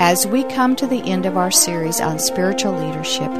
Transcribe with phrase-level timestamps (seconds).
[0.00, 3.30] As we come to the end of our series on spiritual leadership,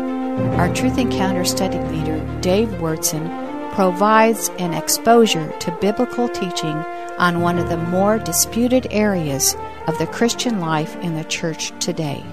[0.57, 6.77] our Truth Encounter study leader, Dave Wyrtzen, provides an exposure to biblical teaching
[7.19, 9.57] on one of the more disputed areas
[9.89, 12.25] of the Christian life in the church today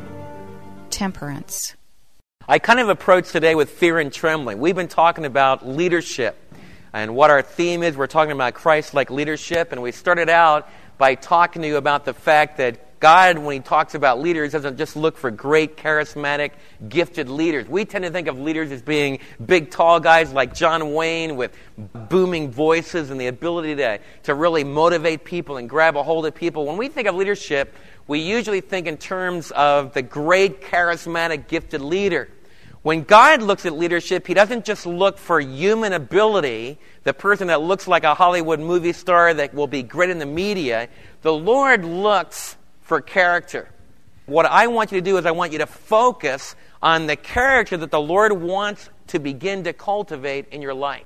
[0.92, 1.76] temperance.
[2.48, 4.60] I kind of approach today with fear and trembling.
[4.60, 6.38] We've been talking about leadership
[6.94, 7.98] and what our theme is.
[7.98, 10.70] We're talking about Christ like leadership, and we started out
[11.00, 14.78] by talking to you about the fact that God, when He talks about leaders, doesn't
[14.78, 16.52] just look for great, charismatic,
[16.88, 17.68] gifted leaders.
[17.68, 21.52] We tend to think of leaders as being big, tall guys like John Wayne with
[21.78, 26.36] booming voices and the ability to, to really motivate people and grab a hold of
[26.36, 26.68] people.
[26.68, 27.76] When we think of leadership,
[28.08, 32.30] we usually think in terms of the great, charismatic, gifted leader.
[32.84, 37.62] When God looks at leadership, He doesn't just look for human ability, the person that
[37.62, 40.88] looks like a Hollywood movie star that will be great in the media.
[41.24, 42.58] The Lord looks
[42.92, 43.70] for character.
[44.26, 47.78] What I want you to do is I want you to focus on the character
[47.78, 51.06] that the Lord wants to begin to cultivate in your life.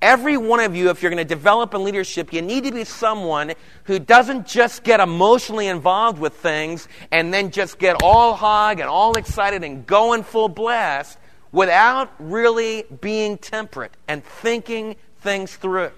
[0.00, 2.84] Every one of you, if you're going to develop in leadership, you need to be
[2.84, 8.78] someone who doesn't just get emotionally involved with things and then just get all hog
[8.78, 11.18] and all excited and going full blast
[11.50, 15.90] without really being temperate and thinking things through.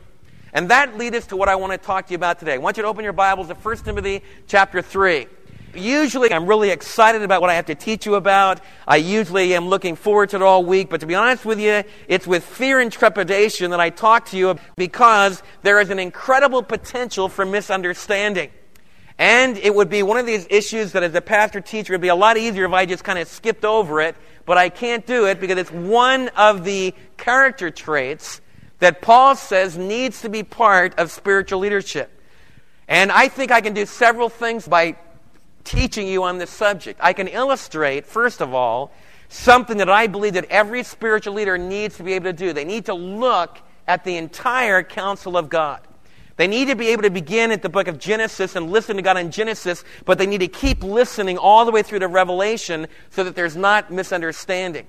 [0.57, 2.55] And that leads us to what I want to talk to you about today.
[2.55, 5.27] I want you to open your Bibles to 1 Timothy chapter 3.
[5.75, 8.63] Usually, I'm really excited about what I have to teach you about.
[8.89, 11.85] I usually am looking forward to it all week, but to be honest with you,
[12.09, 16.63] it's with fear and trepidation that I talk to you because there is an incredible
[16.63, 18.49] potential for misunderstanding.
[19.19, 22.01] And it would be one of these issues that as a pastor teacher, it would
[22.01, 25.05] be a lot easier if I just kind of skipped over it, but I can't
[25.05, 28.41] do it because it's one of the character traits
[28.79, 32.11] that Paul says needs to be part of spiritual leadership.
[32.89, 34.97] And I think I can do several things by
[35.65, 37.01] teaching you on this subject.
[37.03, 38.93] I can illustrate, first of all,
[39.29, 42.53] something that I believe that every spiritual leader needs to be able to do.
[42.53, 45.81] They need to look at the entire counsel of God.
[46.37, 49.03] They need to be able to begin at the book of Genesis and listen to
[49.03, 52.87] God in Genesis, but they need to keep listening all the way through to Revelation
[53.11, 54.87] so that there's not misunderstanding.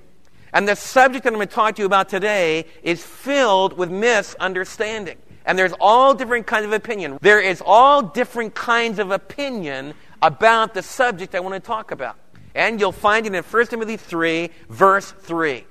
[0.52, 3.90] And the subject that I'm going to talk to you about today is filled with
[3.90, 5.18] misunderstanding.
[5.44, 7.18] And there's all different kinds of opinion.
[7.22, 12.16] There is all different kinds of opinion about the subject I want to talk about.
[12.54, 15.64] And you'll find it in 1 Timothy 3, verse 3.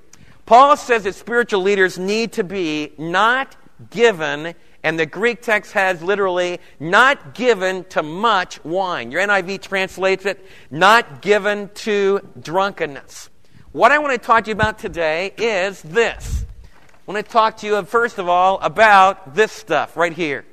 [0.45, 3.55] Paul says that spiritual leaders need to be not
[3.89, 9.11] given, and the Greek text has literally not given to much wine.
[9.11, 13.29] Your NIV translates it, not given to drunkenness.
[13.73, 16.45] What I want to talk to you about today is this.
[16.63, 20.45] I want to talk to you, first of all, about this stuff right here.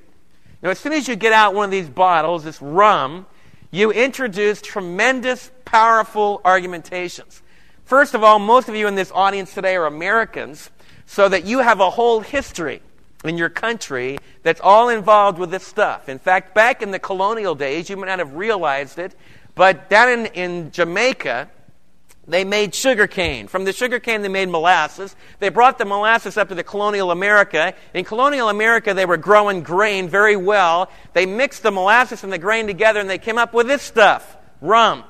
[0.62, 3.26] Now, as soon as you get out one of these bottles, this rum,
[3.70, 7.40] you introduce tremendous, powerful argumentations.
[7.84, 10.70] First of all, most of you in this audience today are Americans,
[11.06, 12.82] so that you have a whole history
[13.24, 16.08] in your country that's all involved with this stuff.
[16.08, 19.14] In fact, back in the colonial days, you might not have realized it,
[19.54, 21.48] but down in, in Jamaica,
[22.26, 23.48] they made sugar cane.
[23.48, 25.14] From the sugar cane, they made molasses.
[25.40, 27.74] They brought the molasses up to the colonial America.
[27.92, 30.90] In colonial America, they were growing grain very well.
[31.12, 34.36] They mixed the molasses and the grain together and they came up with this stuff
[34.60, 35.04] rum.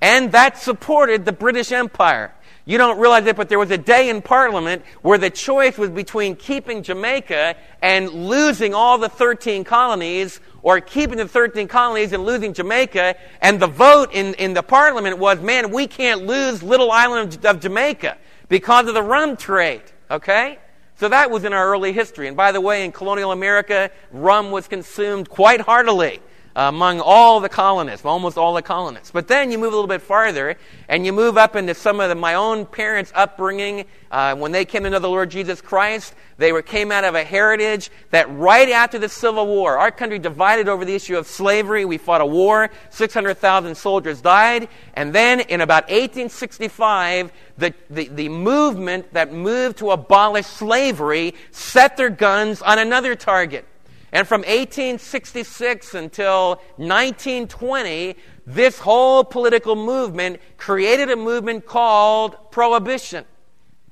[0.00, 2.32] And that supported the British Empire.
[2.64, 5.90] You don't realize it, but there was a day in Parliament where the choice was
[5.90, 12.24] between keeping Jamaica and losing all the 13 colonies or keeping the 13 colonies and
[12.24, 13.14] losing Jamaica.
[13.40, 17.60] And the vote in, in the Parliament was, man, we can't lose little island of
[17.60, 18.18] Jamaica
[18.48, 19.82] because of the rum trade.
[20.10, 20.58] Okay?
[20.96, 22.26] So that was in our early history.
[22.26, 26.20] And by the way, in colonial America, rum was consumed quite heartily
[26.56, 29.10] among all the colonists, almost all the colonists.
[29.10, 30.56] But then you move a little bit farther,
[30.88, 33.84] and you move up into some of the, my own parents' upbringing.
[34.10, 37.14] Uh, when they came to know the Lord Jesus Christ, they were, came out of
[37.14, 41.26] a heritage that right after the Civil War, our country divided over the issue of
[41.26, 41.84] slavery.
[41.84, 48.28] We fought a war, 600,000 soldiers died, and then in about 1865, the, the, the
[48.30, 53.66] movement that moved to abolish slavery set their guns on another target
[54.12, 58.16] and from 1866 until 1920,
[58.46, 63.24] this whole political movement created a movement called prohibition.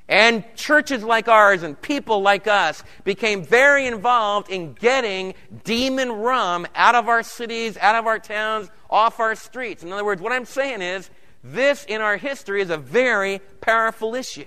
[0.09, 5.35] And churches like ours and people like us became very involved in getting
[5.65, 9.83] demon rum out of our cities, out of our towns, off our streets.
[9.83, 11.11] In other words, what I'm saying is,
[11.43, 14.47] this in our history is a very powerful issue.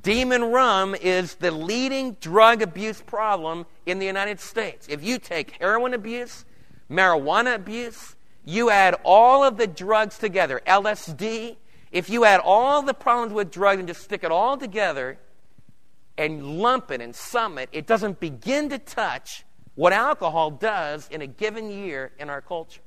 [0.00, 4.86] Demon rum is the leading drug abuse problem in the United States.
[4.88, 6.44] If you take heroin abuse,
[6.90, 11.56] marijuana abuse, you add all of the drugs together, LSD,
[11.92, 15.16] if you add all the problems with drugs and just stick it all together
[16.18, 19.44] and lump it and sum it, it doesn't begin to touch
[19.76, 22.80] what alcohol does in a given year in our culture.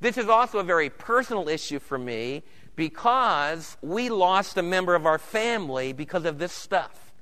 [0.00, 2.44] This is also a very personal issue for me
[2.78, 7.12] because we lost a member of our family because of this stuff.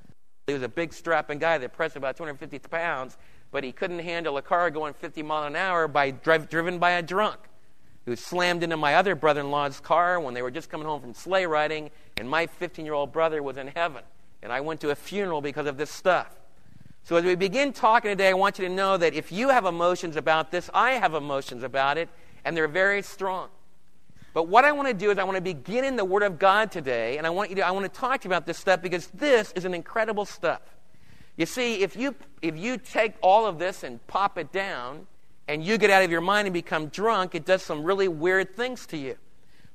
[0.47, 3.17] He was a big strapping guy that pressed about 250 pounds,
[3.50, 6.91] but he couldn't handle a car going 50 miles an hour by drive, driven by
[6.91, 7.38] a drunk
[8.05, 11.00] who slammed into my other brother in law's car when they were just coming home
[11.00, 14.05] from sleigh riding, and my 15 year old brother was in heaven.
[14.43, 16.37] And I went to a funeral because of this stuff.
[17.03, 19.64] So, as we begin talking today, I want you to know that if you have
[19.64, 22.11] emotions about this, I have emotions about it,
[22.44, 23.49] and they're very strong.
[24.36, 26.38] But what I want to do is I want to begin in the Word of
[26.38, 28.58] God today, and I want you to, I want to talk to you about this
[28.58, 30.60] stuff because this is an incredible stuff.
[31.38, 35.06] You see, if you if you take all of this and pop it down,
[35.48, 38.54] and you get out of your mind and become drunk, it does some really weird
[38.54, 39.16] things to you.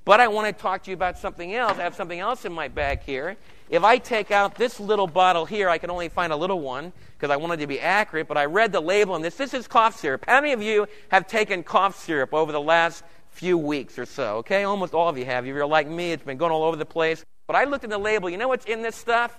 [0.05, 1.79] But I want to talk to you about something else.
[1.79, 3.37] I have something else in my bag here.
[3.67, 6.93] If I take out this little bottle here, I can only find a little one
[7.17, 9.35] because I wanted to be accurate, but I read the label on this.
[9.35, 10.25] This is cough syrup.
[10.27, 14.38] How many of you have taken cough syrup over the last few weeks or so?
[14.38, 15.45] Okay, almost all of you have.
[15.45, 17.25] If you're like me, it's been going all over the place.
[17.48, 18.30] But I looked at the label.
[18.30, 19.38] You know what's in this stuff?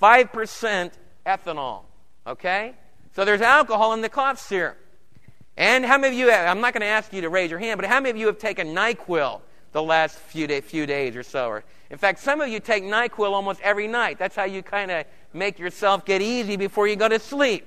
[0.00, 0.92] 5%
[1.26, 1.82] ethanol.
[2.26, 2.74] Okay?
[3.16, 4.76] So there's alcohol in the cough syrup.
[5.56, 7.58] And how many of you, have, I'm not going to ask you to raise your
[7.58, 9.40] hand, but how many of you have taken NyQuil?
[9.72, 11.48] the last few, day, few days or so.
[11.48, 14.18] Or, in fact, some of you take NyQuil almost every night.
[14.18, 17.66] That's how you kind of make yourself get easy before you go to sleep.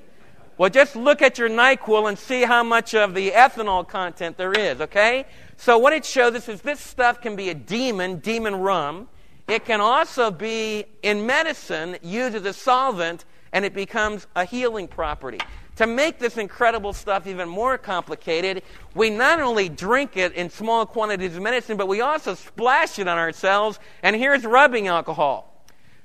[0.58, 4.54] Well, just look at your NyQuil and see how much of the ethanol content there
[4.54, 5.26] is, okay?
[5.62, 9.08] So, what it shows us is this stuff can be a demon, demon rum.
[9.48, 14.88] It can also be in medicine used as a solvent, and it becomes a healing
[14.88, 15.38] property.
[15.75, 18.63] To make this incredible stuff even more complicated,
[18.96, 23.08] we not only drink it in small quantities of medicine, but we also splash it
[23.08, 25.50] on ourselves, and here's rubbing alcohol.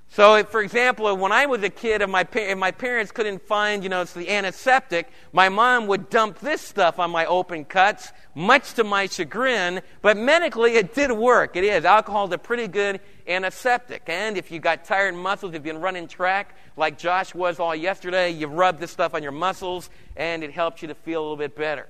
[0.08, 3.42] So, if, for example, when I was a kid, if my, if my parents couldn't
[3.42, 7.64] find, you know, it's the antiseptic, my mom would dump this stuff on my open
[7.64, 9.82] cuts, much to my chagrin.
[10.00, 11.56] But medically, it did work.
[11.56, 11.84] It is.
[11.84, 14.04] Alcohol is a pretty good antiseptic.
[14.06, 17.74] And if you got tired muscles, if you've been running track like Josh was all
[17.74, 21.22] yesterday, you rub this stuff on your muscles, and it helps you to feel a
[21.22, 21.88] little bit better.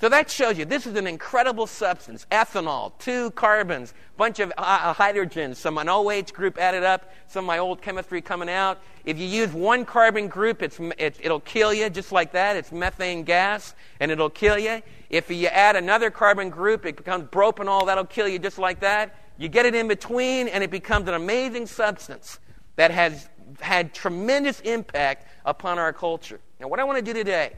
[0.00, 4.94] So that shows you this is an incredible substance ethanol, two carbons, bunch of uh,
[4.94, 8.78] hydrogens, some an OH group added up, some of my old chemistry coming out.
[9.04, 12.54] If you use one carbon group, it's, it, it'll kill you just like that.
[12.54, 14.82] It's methane gas, and it'll kill you.
[15.10, 19.16] If you add another carbon group, it becomes propanol, that'll kill you just like that.
[19.36, 22.38] You get it in between, and it becomes an amazing substance
[22.76, 23.28] that has
[23.60, 26.38] had tremendous impact upon our culture.
[26.60, 27.54] Now, what I want to do today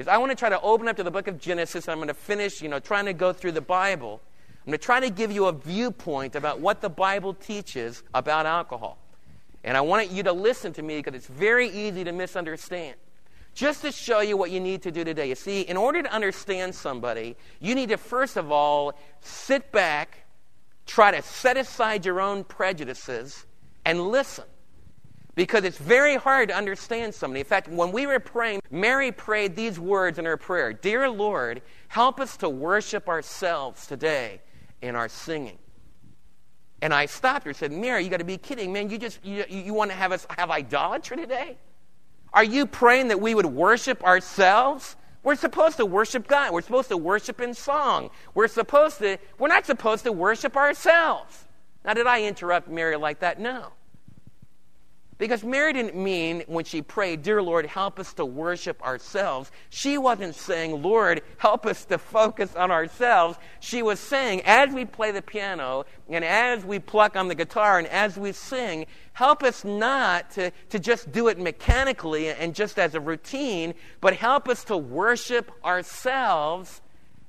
[0.00, 1.86] is I want to try to open up to the book of Genesis.
[1.86, 4.20] I'm going to finish, you know, trying to go through the Bible.
[4.60, 8.46] I'm going to try to give you a viewpoint about what the Bible teaches about
[8.46, 8.96] alcohol.
[9.62, 12.96] And I want you to listen to me because it's very easy to misunderstand.
[13.54, 15.28] Just to show you what you need to do today.
[15.28, 20.24] You see, in order to understand somebody, you need to first of all sit back,
[20.86, 23.44] try to set aside your own prejudices,
[23.84, 24.44] and listen
[25.40, 27.40] because it's very hard to understand somebody.
[27.40, 31.62] In fact, when we were praying, Mary prayed these words in her prayer Dear Lord,
[31.88, 34.42] help us to worship ourselves today
[34.82, 35.56] in our singing.
[36.82, 38.90] And I stopped her and said, Mary, you got to be kidding, man.
[38.90, 41.56] You just you, you want to have us have idolatry today?
[42.34, 44.94] Are you praying that we would worship ourselves?
[45.22, 46.52] We're supposed to worship God.
[46.52, 48.10] We're supposed to worship in song.
[48.34, 51.46] We're supposed to we're not supposed to worship ourselves.
[51.82, 53.40] Now did I interrupt Mary like that?
[53.40, 53.72] No.
[55.20, 59.52] Because Mary didn't mean when she prayed, Dear Lord, help us to worship ourselves.
[59.68, 63.36] She wasn't saying, Lord, help us to focus on ourselves.
[63.60, 67.78] She was saying, as we play the piano and as we pluck on the guitar
[67.78, 72.78] and as we sing, help us not to, to just do it mechanically and just
[72.78, 76.80] as a routine, but help us to worship ourselves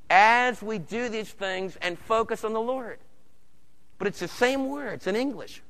[0.09, 2.99] as we do these things and focus on the Lord.
[3.97, 5.61] But it's the same words in English.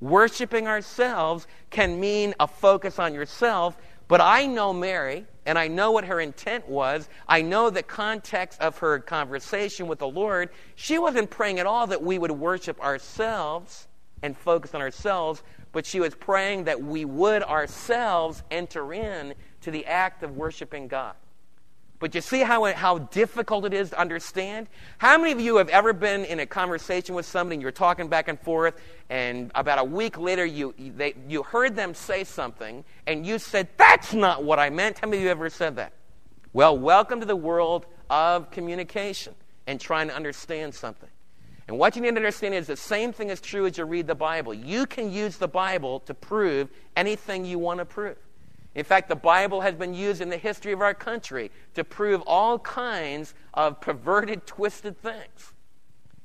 [0.00, 3.76] Worshipping ourselves can mean a focus on yourself,
[4.06, 7.08] but I know Mary, and I know what her intent was.
[7.26, 10.50] I know the context of her conversation with the Lord.
[10.76, 13.88] She wasn't praying at all that we would worship ourselves
[14.22, 19.70] and focus on ourselves, but she was praying that we would ourselves enter in to
[19.70, 21.14] the act of worshiping God.
[22.00, 24.68] But you see how, how difficult it is to understand?
[24.98, 28.08] How many of you have ever been in a conversation with somebody and you're talking
[28.08, 32.84] back and forth, and about a week later you, they, you heard them say something
[33.06, 35.00] and you said, That's not what I meant?
[35.00, 35.92] How many of you ever said that?
[36.52, 39.34] Well, welcome to the world of communication.
[39.66, 41.10] and trying to understand something.
[41.68, 44.06] And what you need to understand is the same thing is true as you read
[44.06, 44.54] the Bible.
[44.54, 48.16] You can use the Bible to prove anything you want to prove.
[48.78, 52.22] In fact, the Bible has been used in the history of our country to prove
[52.28, 55.52] all kinds of perverted, twisted things.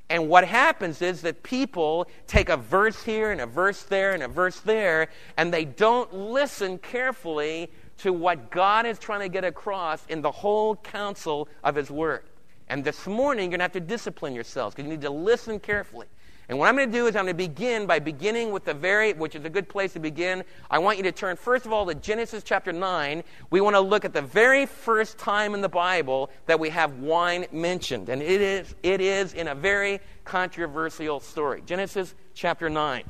[0.07, 4.21] And what happens is that people take a verse here and a verse there and
[4.21, 9.43] a verse there, and they don't listen carefully to what God is trying to get
[9.43, 12.21] across in the whole counsel of His Word.
[12.69, 15.59] And this morning, you're going to have to discipline yourselves because you need to listen
[15.59, 16.05] carefully.
[16.49, 18.73] And what I'm going to do is I'm going to begin by beginning with the
[18.73, 20.43] very, which is a good place to begin.
[20.69, 23.23] I want you to turn, first of all, to Genesis chapter 9.
[23.49, 26.99] We want to look at the very first time in the Bible that we have
[26.99, 28.09] wine mentioned.
[28.09, 31.63] And it is, it is in a very controversial story.
[31.65, 33.03] Genesis chapter 9.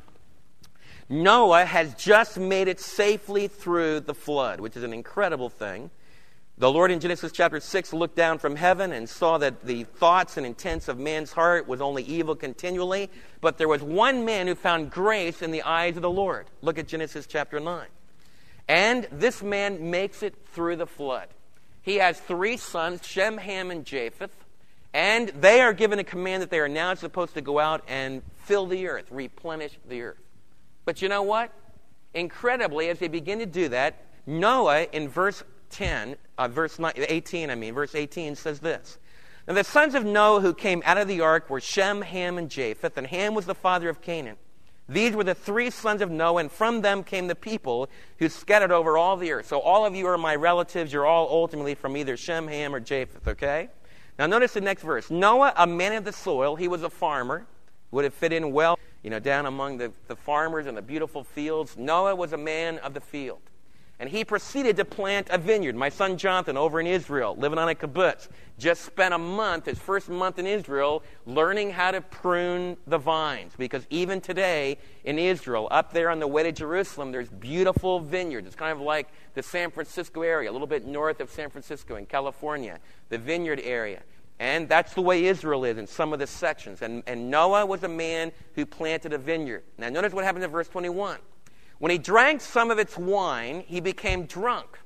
[1.08, 5.90] Noah has just made it safely through the flood, which is an incredible thing.
[6.56, 10.36] The Lord in Genesis chapter 6 looked down from heaven and saw that the thoughts
[10.36, 14.54] and intents of man's heart was only evil continually, but there was one man who
[14.54, 16.46] found grace in the eyes of the Lord.
[16.62, 17.86] Look at Genesis chapter 9.
[18.68, 21.26] And this man makes it through the flood.
[21.82, 24.44] He has three sons, Shem, Ham, and Japheth,
[24.92, 28.22] and they are given a command that they are now supposed to go out and
[28.44, 30.22] fill the earth, replenish the earth.
[30.84, 31.50] But you know what?
[32.14, 35.42] Incredibly, as they begin to do that, Noah, in verse
[35.74, 38.98] 10, uh, verse 18, I mean, verse 18 says this.
[39.46, 42.48] Now the sons of Noah who came out of the ark were Shem, Ham, and
[42.48, 44.36] Japheth, and Ham was the father of Canaan.
[44.88, 47.88] These were the three sons of Noah, and from them came the people
[48.18, 49.46] who scattered over all the earth.
[49.46, 50.92] So all of you are my relatives.
[50.92, 53.68] You're all ultimately from either Shem, Ham, or Japheth, okay?
[54.18, 55.10] Now notice the next verse.
[55.10, 57.46] Noah, a man of the soil, he was a farmer,
[57.90, 61.24] would have fit in well, you know, down among the, the farmers and the beautiful
[61.24, 61.76] fields.
[61.76, 63.40] Noah was a man of the field.
[64.00, 65.76] And he proceeded to plant a vineyard.
[65.76, 69.78] My son Jonathan, over in Israel, living on a kibbutz, just spent a month, his
[69.78, 73.52] first month in Israel, learning how to prune the vines.
[73.56, 78.48] Because even today in Israel, up there on the way to Jerusalem, there's beautiful vineyards.
[78.48, 81.94] It's kind of like the San Francisco area, a little bit north of San Francisco
[81.94, 84.02] in California, the vineyard area.
[84.40, 86.82] And that's the way Israel is in some of the sections.
[86.82, 89.62] And, and Noah was a man who planted a vineyard.
[89.78, 91.18] Now, notice what happens in verse 21.
[91.84, 94.78] When he drank some of its wine, he became drunk.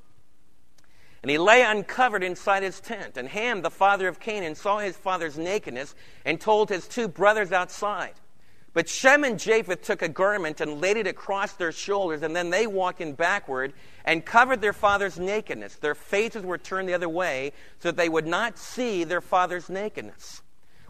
[1.23, 3.15] And he lay uncovered inside his tent.
[3.15, 7.53] And Ham, the father of Canaan, saw his father's nakedness and told his two brothers
[7.53, 8.15] outside.
[8.73, 12.49] But Shem and Japheth took a garment and laid it across their shoulders, and then
[12.49, 13.71] they walked in backward
[14.03, 15.75] and covered their father's nakedness.
[15.75, 19.69] Their faces were turned the other way so that they would not see their father's
[19.69, 20.41] nakedness.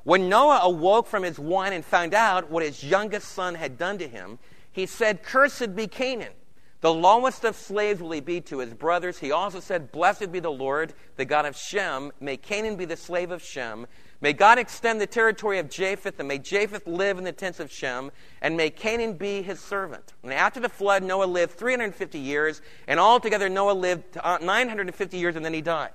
[0.05, 3.99] When Noah awoke from his wine and found out what his youngest son had done
[3.99, 4.39] to him,
[4.79, 6.33] he said, Cursed be Canaan.
[6.81, 9.19] The lowest of slaves will he be to his brothers.
[9.19, 12.13] He also said, Blessed be the Lord, the God of Shem.
[12.21, 13.85] May Canaan be the slave of Shem.
[14.21, 17.69] May God extend the territory of Japheth, and may Japheth live in the tents of
[17.69, 20.13] Shem, and may Canaan be his servant.
[20.23, 25.35] And after the flood, Noah lived 350 years, and altogether Noah lived uh, 950 years,
[25.35, 25.91] and then he died.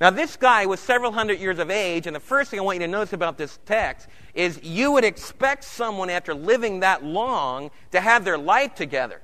[0.00, 2.80] Now, this guy was several hundred years of age, and the first thing I want
[2.80, 7.70] you to notice about this text is you would expect someone after living that long
[7.92, 9.22] to have their life together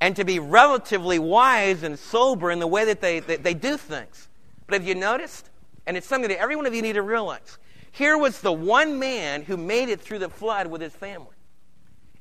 [0.00, 4.28] and to be relatively wise and sober in the way that they, they do things.
[4.66, 5.50] But have you noticed?
[5.86, 7.58] And it's something that every one of you need to realize.
[7.92, 11.34] Here was the one man who made it through the flood with his family.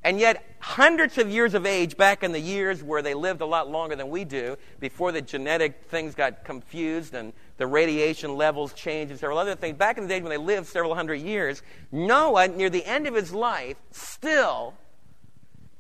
[0.07, 3.45] And yet, hundreds of years of age back in the years where they lived a
[3.45, 8.71] lot longer than we do, before the genetic things got confused and the radiation levels
[8.71, 11.61] changed and several other things, back in the days when they lived several hundred years,
[11.91, 14.75] Noah, near the end of his life, still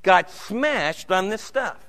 [0.03, 1.85] got smashed on this stuff.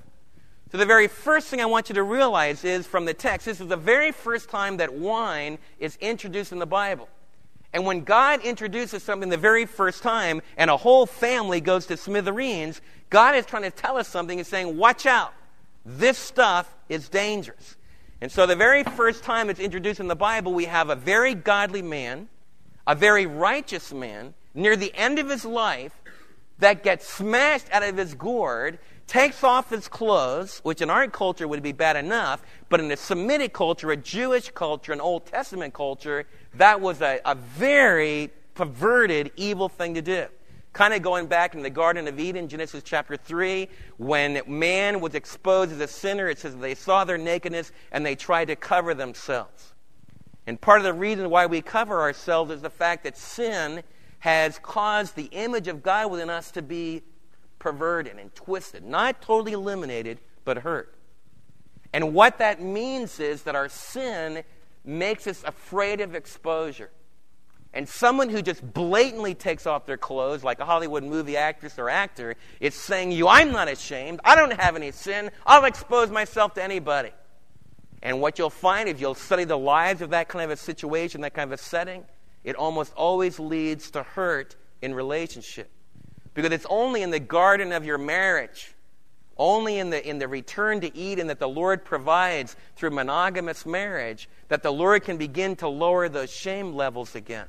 [0.70, 3.60] So, the very first thing I want you to realize is from the text, this
[3.60, 7.08] is the very first time that wine is introduced in the Bible.
[7.72, 11.96] And when God introduces something the very first time and a whole family goes to
[11.96, 15.34] smithereens, God is trying to tell us something and saying, watch out.
[15.84, 17.76] This stuff is dangerous.
[18.20, 21.34] And so the very first time it's introduced in the Bible, we have a very
[21.34, 22.28] godly man,
[22.86, 25.92] a very righteous man, near the end of his life,
[26.58, 31.48] that gets smashed out of his gourd takes off his clothes, which in our culture
[31.48, 35.74] would be bad enough, but in a Semitic culture, a Jewish culture, an Old Testament
[35.74, 40.26] culture, that was a, a very perverted, evil thing to do.
[40.74, 45.14] Kind of going back in the Garden of Eden, Genesis chapter 3, when man was
[45.14, 48.92] exposed as a sinner, it says they saw their nakedness and they tried to cover
[48.92, 49.74] themselves.
[50.46, 53.82] And part of the reason why we cover ourselves is the fact that sin
[54.20, 57.02] has caused the image of God within us to be
[57.58, 60.94] perverted and twisted, not totally eliminated, but hurt.
[61.92, 64.44] And what that means is that our sin
[64.84, 66.90] makes us afraid of exposure.
[67.74, 71.90] And someone who just blatantly takes off their clothes, like a Hollywood movie actress or
[71.90, 74.20] actor, is saying, You, I'm not ashamed.
[74.24, 75.30] I don't have any sin.
[75.46, 77.10] I'll expose myself to anybody.
[78.02, 81.20] And what you'll find if you'll study the lives of that kind of a situation,
[81.22, 82.04] that kind of a setting,
[82.42, 85.70] it almost always leads to hurt in relationship.
[86.38, 88.72] Because it's only in the garden of your marriage,
[89.36, 94.28] only in the, in the return to Eden that the Lord provides through monogamous marriage,
[94.46, 97.46] that the Lord can begin to lower those shame levels again.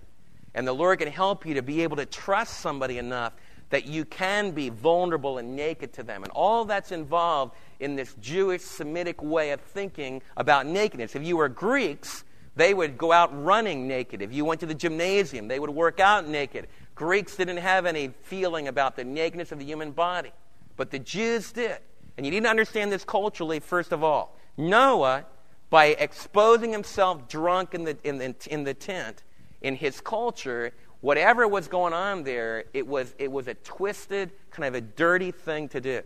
[0.55, 3.33] And the Lord can help you to be able to trust somebody enough
[3.69, 6.23] that you can be vulnerable and naked to them.
[6.23, 11.15] And all that's involved in this Jewish Semitic way of thinking about nakedness.
[11.15, 12.23] If you were Greeks,
[12.55, 14.23] they would go out running naked.
[14.23, 16.67] If you went to the gymnasium, they would work out naked.
[16.99, 20.33] Greeks didn't have any feeling about the nakedness of the human body,
[20.75, 21.77] but the Jews did.
[22.17, 24.37] And you need to understand this culturally, first of all.
[24.57, 25.25] Noah,
[25.69, 29.23] by exposing himself drunk in the, in the, in the tent,
[29.61, 34.67] in his culture, whatever was going on there, it was, it was a twisted, kind
[34.67, 36.01] of a dirty thing to do.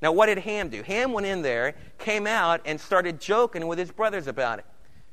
[0.00, 0.82] Now, what did Ham do?
[0.82, 4.64] Ham went in there, came out, and started joking with his brothers about it.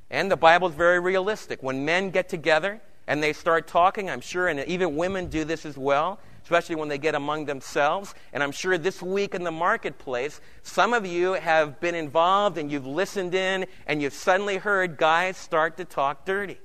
[0.10, 1.62] And the Bible is very realistic.
[1.62, 5.66] When men get together and they start talking, I'm sure, and even women do this
[5.66, 8.14] as well, especially when they get among themselves.
[8.34, 12.72] And I'm sure this week in the marketplace, some of you have been involved and
[12.72, 16.58] you've listened in and you've suddenly heard guys start to talk dirty.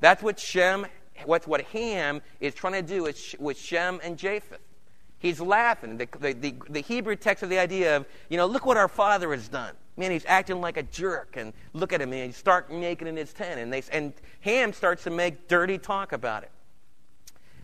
[0.00, 0.86] That's what Shem,
[1.24, 3.02] what's what Ham is trying to do
[3.38, 4.60] with Shem and Japheth.
[5.18, 5.96] He's laughing.
[5.96, 8.88] The, the, the, the, Hebrew text of the idea of, you know, look what our
[8.88, 9.74] father has done.
[9.96, 11.36] Man, he's acting like a jerk.
[11.36, 13.58] And look at him, and he's stark naked in his tent.
[13.58, 16.50] And, they, and Ham starts to make dirty talk about it.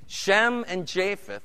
[0.07, 1.43] Shem and Japheth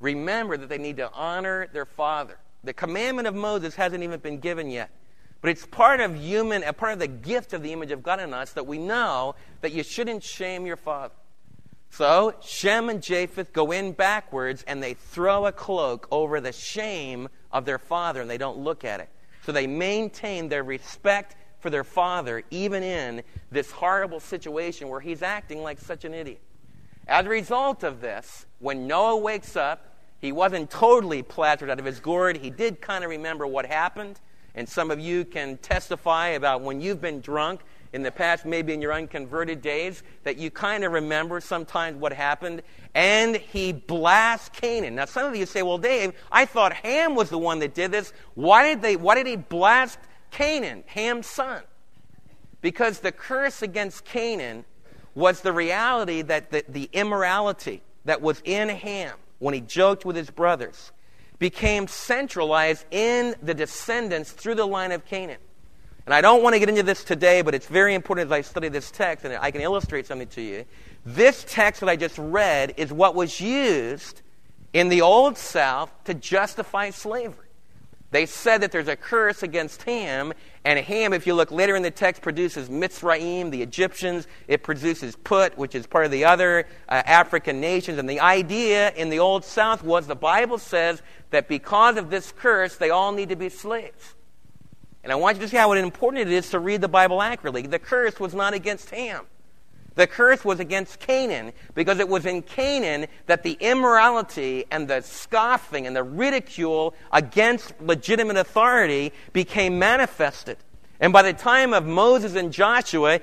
[0.00, 2.38] remember that they need to honor their father.
[2.64, 4.90] The commandment of Moses hasn't even been given yet.
[5.40, 8.20] But it's part of human, a part of the gift of the image of God
[8.20, 11.14] in us that we know that you shouldn't shame your father.
[11.90, 17.28] So Shem and Japheth go in backwards and they throw a cloak over the shame
[17.52, 19.08] of their father and they don't look at it.
[19.44, 25.20] So they maintain their respect for their father even in this horrible situation where he's
[25.20, 26.40] acting like such an idiot.
[27.08, 31.84] As a result of this, when Noah wakes up, he wasn't totally plastered out of
[31.84, 32.36] his gourd.
[32.36, 34.20] He did kind of remember what happened.
[34.54, 38.72] And some of you can testify about when you've been drunk in the past, maybe
[38.72, 42.62] in your unconverted days, that you kind of remember sometimes what happened.
[42.94, 44.94] And he blasts Canaan.
[44.94, 47.90] Now, some of you say, well, Dave, I thought Ham was the one that did
[47.90, 48.12] this.
[48.34, 49.98] Why did, they, why did he blast
[50.36, 51.62] Canaan, Ham's son?
[52.60, 54.66] Because the curse against Canaan
[55.14, 60.14] was the reality that the, the immorality that was in Ham when he joked with
[60.14, 60.92] his brothers
[61.38, 65.40] became centralized in the descendants through the line of Canaan.
[66.04, 68.42] And I don't want to get into this today, but it's very important as I
[68.42, 70.66] study this text, and I can illustrate something to you.
[71.06, 74.20] This text that I just read is what was used
[74.74, 77.45] in the Old South to justify slavery.
[78.10, 80.32] They said that there's a curse against Ham,
[80.64, 84.26] and Ham, if you look later in the text, produces Mitzrayim, the Egyptians.
[84.48, 87.98] It produces Put, which is part of the other uh, African nations.
[87.98, 92.32] And the idea in the Old South was the Bible says that because of this
[92.32, 94.14] curse, they all need to be slaves.
[95.04, 97.62] And I want you to see how important it is to read the Bible accurately.
[97.62, 99.26] The curse was not against Ham.
[99.96, 105.00] The curse was against Canaan because it was in Canaan that the immorality and the
[105.00, 110.58] scoffing and the ridicule against legitimate authority became manifested.
[111.00, 113.20] And by the time of Moses and Joshua,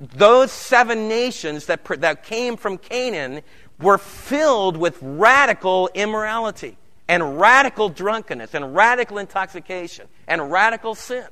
[0.00, 3.42] those seven nations that, that came from Canaan
[3.80, 6.76] were filled with radical immorality
[7.08, 11.26] and radical drunkenness and radical intoxication and radical sin.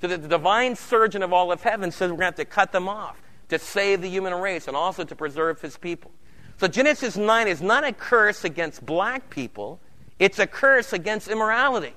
[0.00, 2.44] So that the divine surgeon of all of heaven says we're going to have to
[2.44, 3.16] cut them off
[3.48, 6.10] to save the human race and also to preserve his people.
[6.58, 9.80] So Genesis 9 is not a curse against black people,
[10.18, 11.94] it's a curse against immorality.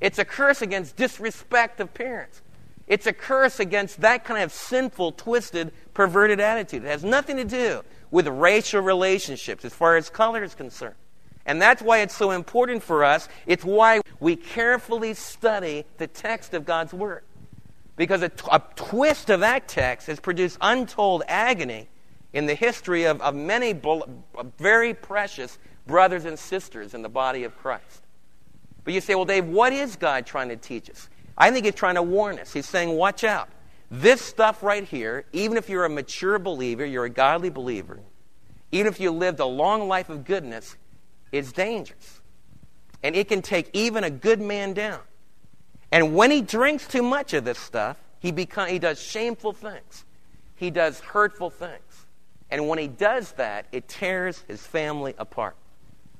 [0.00, 2.40] It's a curse against disrespect of parents.
[2.86, 6.84] It's a curse against that kind of sinful, twisted, perverted attitude.
[6.84, 10.96] It has nothing to do with racial relationships as far as color is concerned.
[11.46, 13.28] And that's why it's so important for us.
[13.46, 17.22] It's why we carefully study the text of God's Word.
[18.00, 18.30] Because a,
[18.76, 21.86] twist of that text has produced untold agony
[22.32, 23.78] in the history of, of many
[24.58, 28.02] very precious brothers and sisters in the body of Christ.
[28.84, 31.10] But you say, well, Dave, what is God trying to teach us?
[31.36, 32.54] I think He's trying to warn us.
[32.54, 33.50] He's saying, watch out.
[33.90, 38.00] This stuff right here, even if you're a mature believer, you're a godly believer,
[38.72, 40.74] even if you lived a long life of goodness,
[41.32, 42.22] is dangerous.
[43.02, 45.00] And it can take even a good man down.
[45.92, 50.04] And when he drinks too much of this stuff, he, become, he does shameful things.
[50.56, 52.06] He does hurtful things.
[52.50, 55.56] And when he does that, it tears his family apart.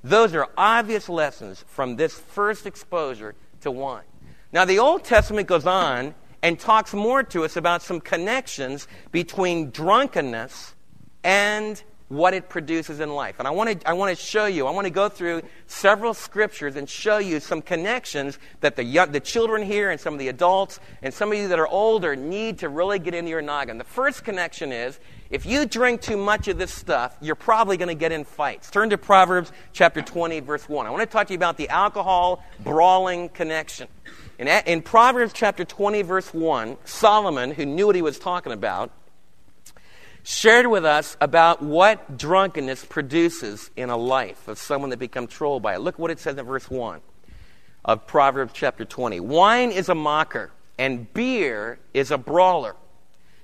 [0.03, 4.05] Those are obvious lessons from this first exposure to wine.
[4.53, 9.71] Now, the Old Testament goes on and talks more to us about some connections between
[9.71, 10.75] drunkenness
[11.23, 13.37] and what it produces in life.
[13.39, 16.13] And I want to, I want to show you, I want to go through several
[16.13, 20.19] scriptures and show you some connections that the, young, the children here and some of
[20.19, 23.43] the adults and some of you that are older need to really get into your
[23.43, 23.79] noggin.
[23.79, 24.99] The first connection is
[25.31, 28.73] if you drink too much of this stuff, you're probably going to get in fights.
[28.73, 30.89] Turn to Proverbs chapter 20, verse 1.
[30.89, 33.87] I want to talk to you about the alcohol brawling connection.
[34.41, 38.91] In, in Proverbs chapter 20, verse 1, Solomon, who knew what he was talking about,
[40.31, 45.63] shared with us about what drunkenness produces in a life of someone that becomes controlled
[45.63, 45.81] by it.
[45.81, 47.01] Look what it says in verse 1
[47.85, 49.19] of Proverbs chapter 20.
[49.21, 52.77] Wine is a mocker, and beer is a brawler.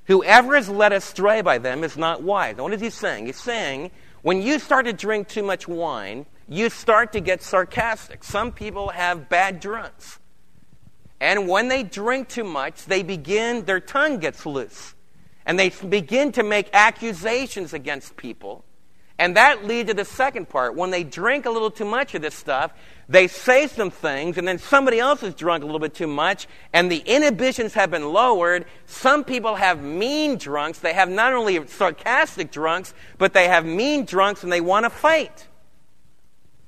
[0.04, 2.56] Whoever is led astray by them is not wise.
[2.56, 3.26] Now, what is he saying?
[3.26, 3.90] He's saying
[4.22, 8.22] when you start to drink too much wine, you start to get sarcastic.
[8.22, 10.20] Some people have bad drunks.
[11.20, 14.94] And when they drink too much, they begin, their tongue gets loose.
[15.46, 18.64] And they begin to make accusations against people.
[19.18, 20.74] And that leads to the second part.
[20.74, 22.72] When they drink a little too much of this stuff,
[23.08, 26.48] they say some things, and then somebody else has drunk a little bit too much,
[26.72, 28.66] and the inhibitions have been lowered.
[28.84, 30.80] Some people have mean drunks.
[30.80, 34.90] They have not only sarcastic drunks, but they have mean drunks and they want to
[34.90, 35.46] fight.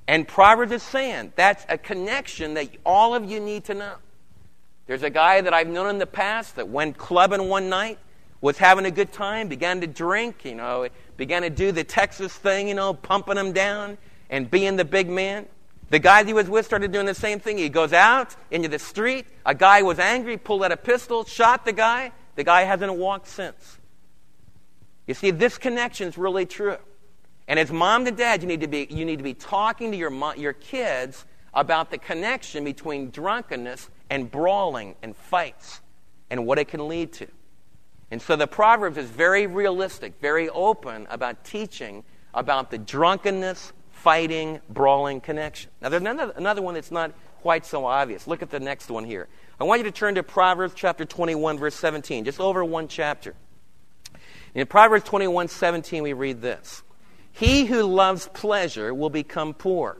[0.06, 3.96] And Proverbs is saying that's a connection that all of you need to know.
[4.86, 7.98] There's a guy that I've known in the past that went clubbing one night,
[8.40, 12.32] was having a good time, began to drink, you know, began to do the Texas
[12.32, 13.98] thing, you know, pumping them down
[14.30, 15.46] and being the big man.
[15.90, 17.58] The guy he was with started doing the same thing.
[17.58, 19.26] He goes out into the street.
[19.46, 22.12] A guy was angry, pulled out a pistol, shot the guy.
[22.36, 23.78] The guy hasn't walked since.
[25.06, 26.76] You see, this connection is really true.
[27.48, 29.96] And as mom and dad, you need to be, you need to be talking to
[29.96, 31.24] your, your kids
[31.54, 35.80] about the connection between drunkenness and brawling and fights
[36.28, 37.26] and what it can lead to.
[38.10, 44.60] And so the Proverbs is very realistic, very open about teaching about the drunkenness, fighting,
[44.68, 45.70] brawling connection.
[45.80, 48.26] Now, there's another, another one that's not quite so obvious.
[48.26, 49.28] Look at the next one here.
[49.60, 53.34] I want you to turn to Proverbs chapter 21, verse 17, just over one chapter.
[54.54, 56.82] In Proverbs 21, 17, we read this
[57.32, 59.98] He who loves pleasure will become poor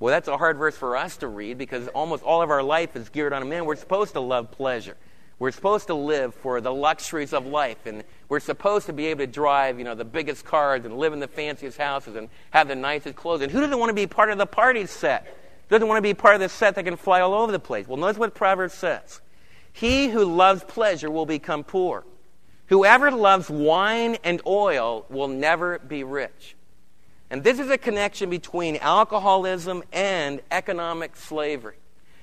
[0.00, 2.94] well, that's a hard verse for us to read because almost all of our life
[2.94, 3.64] is geared on a man.
[3.64, 4.96] We're supposed to love pleasure.
[5.38, 9.20] We're supposed to live for the luxuries of life, and we're supposed to be able
[9.20, 12.66] to drive, you know, the biggest cars and live in the fanciest houses and have
[12.66, 13.42] the nicest clothes.
[13.42, 15.36] And who doesn't want to be part of the party set?
[15.68, 17.86] Doesn't want to be part of the set that can fly all over the place?
[17.86, 19.20] Well, notice what Proverbs says:
[19.72, 22.04] "He who loves pleasure will become poor.
[22.66, 26.56] Whoever loves wine and oil will never be rich."
[27.30, 31.76] And this is a connection between alcoholism and economic slavery.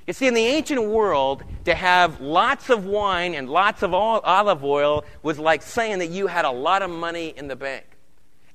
[0.07, 4.63] You see, in the ancient world, to have lots of wine and lots of olive
[4.63, 7.85] oil was like saying that you had a lot of money in the bank.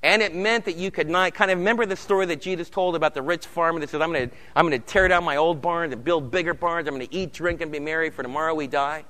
[0.03, 2.95] And it meant that you could not kind of remember the story that Jesus told
[2.95, 5.35] about the rich farmer that says, I'm going to I'm going to tear down my
[5.35, 6.87] old barns and build bigger barns.
[6.87, 9.03] I'm going to eat, drink, and be merry, for tomorrow we die.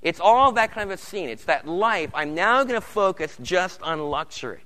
[0.00, 1.28] It's all that kind of a scene.
[1.28, 2.10] It's that life.
[2.14, 4.62] I'm now going to focus just on luxury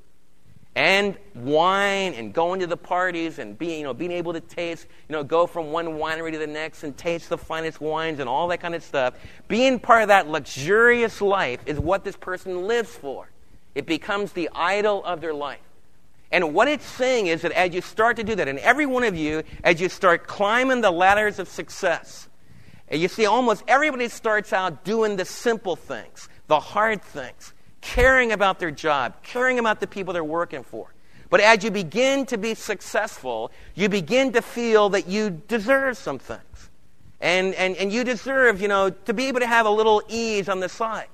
[0.77, 4.87] and wine and going to the parties and being, you know, being able to taste,
[5.09, 8.29] you know, go from one winery to the next and taste the finest wines and
[8.29, 9.15] all that kind of stuff.
[9.47, 13.29] Being part of that luxurious life is what this person lives for.
[13.75, 15.59] It becomes the idol of their life.
[16.33, 19.05] And what it's saying is that as you start to do that, and every one
[19.05, 22.29] of you, as you start climbing the ladders of success,
[22.89, 27.55] and you see almost everybody starts out doing the simple things, the hard things
[27.85, 30.93] caring about their job, caring about the people they're working for.
[31.29, 36.19] But as you begin to be successful, you begin to feel that you deserve some
[36.19, 36.71] things.
[37.21, 40.49] And, and, and you deserve, you know, to be able to have a little ease
[40.49, 41.09] on the side.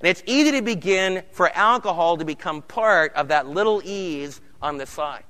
[0.00, 4.78] And it's easy to begin for alcohol to become part of that little ease on
[4.78, 5.24] the side.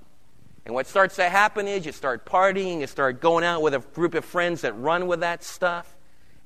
[0.65, 3.79] And what starts to happen is you start partying, you start going out with a
[3.79, 5.97] group of friends that run with that stuff.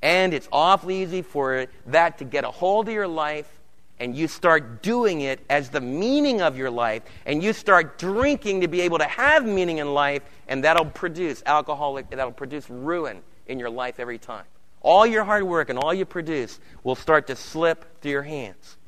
[0.02, 3.59] And it's awfully easy for that to get a hold of your life
[4.00, 8.62] and you start doing it as the meaning of your life, and you start drinking
[8.62, 13.20] to be able to have meaning in life, and that'll produce alcoholic, that'll produce ruin
[13.46, 14.44] in your life every time.
[14.80, 18.78] All your hard work and all you produce will start to slip through your hands.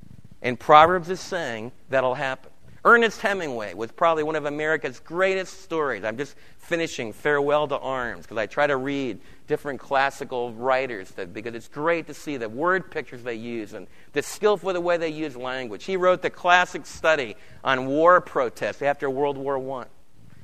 [0.40, 2.51] And Proverbs is saying that'll happen.
[2.84, 6.02] Ernest Hemingway was probably one of America's greatest stories.
[6.02, 11.32] I'm just finishing Farewell to Arms because I try to read different classical writers that,
[11.32, 14.96] because it's great to see the word pictures they use and the skillful the way
[14.96, 15.84] they use language.
[15.84, 19.86] He wrote the classic study on war protests after World War I.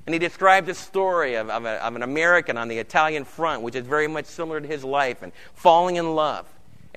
[0.06, 3.62] And he described a story of, of, a, of an American on the Italian front,
[3.62, 6.46] which is very much similar to his life, and falling in love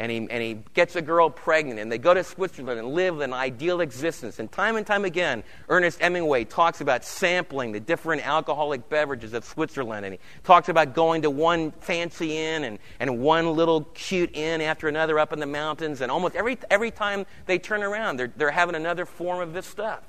[0.02, 3.22] and he, and he gets a girl pregnant, and they go to Switzerland and live
[3.22, 4.40] an ideal existence.
[4.40, 9.46] And time and time again, Ernest Hemingway talks about sampling the different alcoholic beverages of
[9.46, 14.32] Switzerland, and he talks about going to one fancy inn and, and one little cute
[14.34, 16.02] inn after another up in the mountains.
[16.02, 19.68] And almost every, every time they turn around, they're, they're having another form of this
[19.68, 20.02] stuff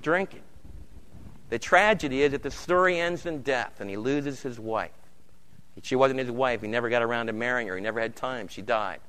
[0.00, 0.42] drinking.
[1.48, 4.92] The tragedy is that the story ends in death, and he loses his wife.
[5.82, 6.62] She wasn't his wife.
[6.62, 7.74] He never got around to marrying her.
[7.74, 8.46] He never had time.
[8.46, 9.00] She died.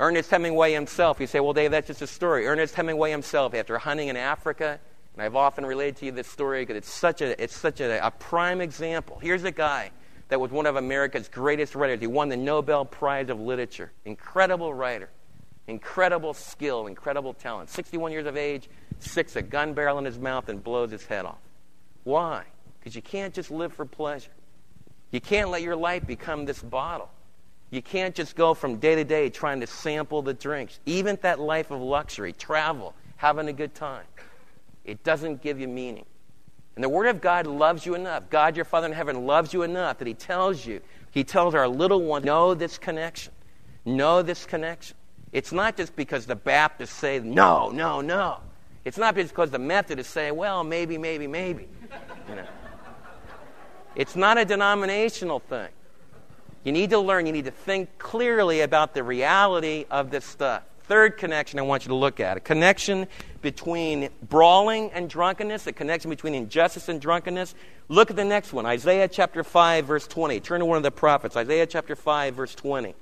[0.00, 2.46] Ernest Hemingway himself, you say, well, Dave, that's just a story.
[2.46, 4.78] Ernest Hemingway himself, after hunting in Africa,
[5.14, 8.06] and I've often related to you this story because it's such, a, it's such a,
[8.06, 9.18] a prime example.
[9.18, 9.90] Here's a guy
[10.28, 12.00] that was one of America's greatest writers.
[12.00, 13.90] He won the Nobel Prize of Literature.
[14.04, 15.10] Incredible writer,
[15.66, 17.68] incredible skill, incredible talent.
[17.68, 18.68] 61 years of age,
[19.00, 21.38] sticks a gun barrel in his mouth and blows his head off.
[22.04, 22.44] Why?
[22.78, 24.30] Because you can't just live for pleasure.
[25.10, 27.10] You can't let your life become this bottle.
[27.70, 30.80] You can't just go from day to day trying to sample the drinks.
[30.86, 34.06] Even that life of luxury, travel, having a good time,
[34.84, 36.06] it doesn't give you meaning.
[36.76, 38.30] And the Word of God loves you enough.
[38.30, 41.68] God, your Father in heaven, loves you enough that He tells you, He tells our
[41.68, 43.32] little ones, know this connection.
[43.84, 44.96] Know this connection.
[45.32, 48.38] It's not just because the Baptists say, no, no, no.
[48.84, 51.68] It's not just because the Methodists say, well, maybe, maybe, maybe.
[52.28, 52.46] You know.
[53.94, 55.68] It's not a denominational thing.
[56.64, 60.64] You need to learn, you need to think clearly about the reality of this stuff.
[60.82, 63.06] Third connection I want you to look at a connection
[63.42, 67.54] between brawling and drunkenness, a connection between injustice and drunkenness.
[67.88, 70.40] Look at the next one Isaiah chapter 5, verse 20.
[70.40, 72.94] Turn to one of the prophets, Isaiah chapter 5, verse 20.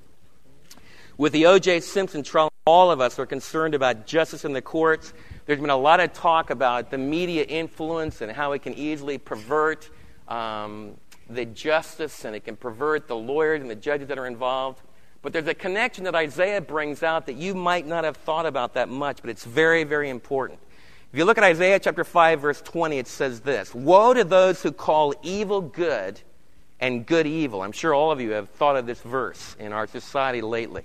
[1.16, 1.80] With the O.J.
[1.80, 5.14] Simpson trial, all of us are concerned about justice in the courts.
[5.46, 9.16] There's been a lot of talk about the media influence and how it can easily
[9.16, 9.88] pervert
[10.28, 10.96] um,
[11.28, 14.80] the justice and it can pervert the lawyers and the judges that are involved.
[15.22, 18.74] But there's a connection that Isaiah brings out that you might not have thought about
[18.74, 20.60] that much, but it's very, very important.
[21.12, 24.62] If you look at Isaiah chapter 5, verse 20, it says this Woe to those
[24.62, 26.20] who call evil good
[26.78, 27.62] and good evil.
[27.62, 30.82] I'm sure all of you have thought of this verse in our society lately.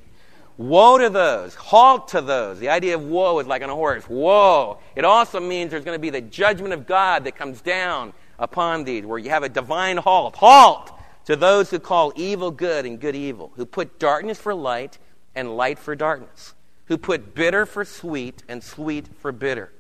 [0.58, 2.60] Woe to those, halt to those.
[2.60, 4.08] The idea of woe is like on a horse.
[4.08, 4.80] Woe.
[4.96, 8.84] It also means there's going to be the judgment of God that comes down upon
[8.84, 10.36] thee, where you have a divine halt.
[10.36, 10.92] Halt
[11.26, 14.98] to those who call evil good and good evil, who put darkness for light
[15.36, 19.72] and light for darkness, who put bitter for sweet and sweet for bitter.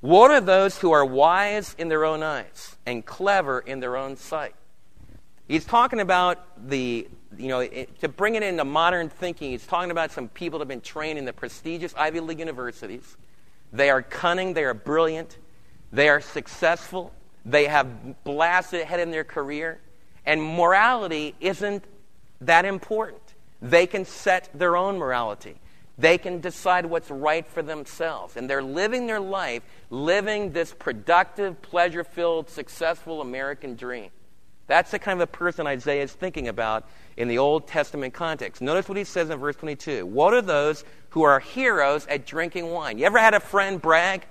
[0.00, 4.16] What are those who are wise in their own eyes and clever in their own
[4.16, 4.54] sight?
[5.48, 9.90] He's talking about the, you know, it, to bring it into modern thinking, he's talking
[9.90, 13.16] about some people that have been trained in the prestigious Ivy League universities.
[13.72, 15.38] They are cunning, they are brilliant,
[15.90, 17.12] they are successful,
[17.48, 19.80] they have blasted ahead in their career,
[20.26, 21.84] and morality isn't
[22.42, 23.22] that important.
[23.62, 25.56] They can set their own morality.
[25.96, 28.36] They can decide what's right for themselves.
[28.36, 34.10] And they're living their life, living this productive, pleasure filled, successful American dream.
[34.68, 38.60] That's the kind of a person Isaiah is thinking about in the Old Testament context.
[38.60, 40.04] Notice what he says in verse 22.
[40.06, 42.98] What are those who are heroes at drinking wine?
[42.98, 44.26] You ever had a friend brag?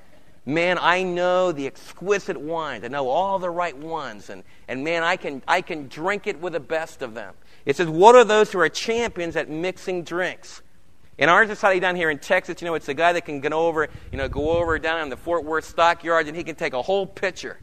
[0.48, 2.84] Man, I know the exquisite wines.
[2.86, 4.30] I know all the right ones.
[4.30, 7.36] And, and man, I can, I can drink it with the best of them.
[7.66, 10.62] It says, what are those who are champions at mixing drinks?
[11.18, 13.50] In our society down here in Texas, you know, it's the guy that can go
[13.68, 16.74] over, you know, go over down in the Fort Worth stockyards and he can take
[16.74, 17.58] a whole pitcher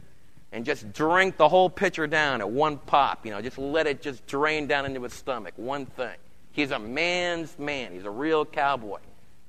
[0.51, 3.25] and just drink the whole pitcher down at one pop.
[3.25, 5.53] You know, just let it just drain down into his stomach.
[5.55, 6.15] One thing.
[6.51, 7.93] He's a man's man.
[7.93, 8.99] He's a real cowboy.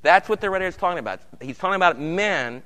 [0.03, 1.20] That's what the writer is talking about.
[1.40, 2.62] He's talking about men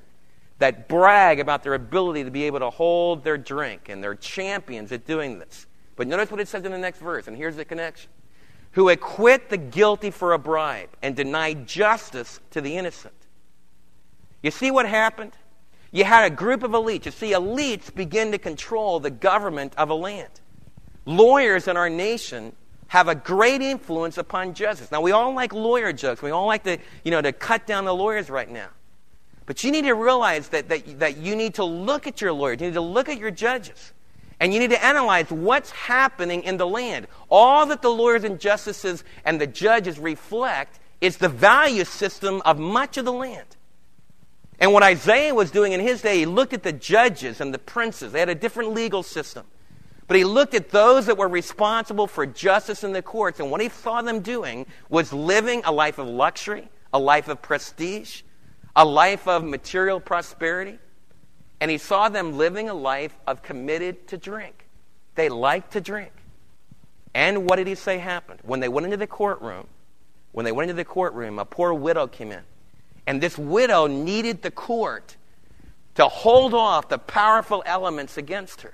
[0.61, 4.93] that brag about their ability to be able to hold their drink, and they're champions
[4.93, 5.67] at doing this.
[5.97, 8.11] But notice what it says in the next verse, and here's the connection
[8.73, 13.15] who acquit the guilty for a bribe and deny justice to the innocent.
[14.43, 15.33] You see what happened?
[15.91, 17.05] You had a group of elites.
[17.05, 20.31] You see, elites begin to control the government of a land.
[21.05, 22.53] Lawyers in our nation
[22.87, 24.93] have a great influence upon justice.
[24.93, 26.23] Now, we all like lawyer jokes.
[26.23, 28.69] We all like to, you know, to cut down the lawyers right now.
[29.51, 32.61] But you need to realize that, that, that you need to look at your lawyers,
[32.61, 33.93] you need to look at your judges,
[34.39, 37.09] and you need to analyze what's happening in the land.
[37.29, 42.61] All that the lawyers and justices and the judges reflect is the value system of
[42.61, 43.57] much of the land.
[44.61, 47.59] And what Isaiah was doing in his day, he looked at the judges and the
[47.59, 48.13] princes.
[48.13, 49.47] They had a different legal system.
[50.07, 53.61] But he looked at those that were responsible for justice in the courts, and what
[53.61, 58.23] he saw them doing was living a life of luxury, a life of prestige,
[58.81, 60.79] a life of material prosperity.
[61.61, 64.67] And he saw them living a life of committed to drink.
[65.17, 66.13] They liked to drink.
[67.13, 68.41] And what did he say happened?
[68.43, 69.67] When they went into the courtroom,
[70.33, 72.41] when they went into the courtroom, a poor widow came in.
[73.07, 75.15] And this widow needed the court
[75.97, 78.73] to hold off the powerful elements against her.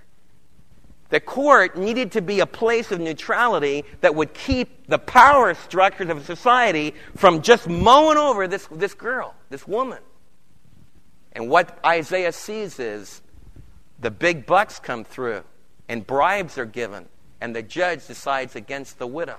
[1.09, 6.09] The court needed to be a place of neutrality that would keep the power structures
[6.09, 10.01] of society from just mowing over this, this girl, this woman.
[11.33, 13.23] And what Isaiah sees is
[14.01, 15.45] the big bucks come through,
[15.89, 17.07] and bribes are given,
[17.41, 19.39] and the judge decides against the widow.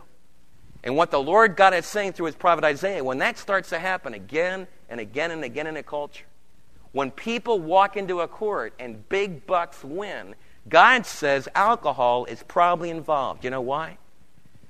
[0.84, 3.80] And what the Lord God is saying through his prophet Isaiah, when that starts to
[3.80, 6.26] happen again and again and again in a culture,
[6.94, 10.36] when people walk into a court and big bucks win,
[10.70, 13.44] God says alcohol is probably involved.
[13.44, 13.98] You know why?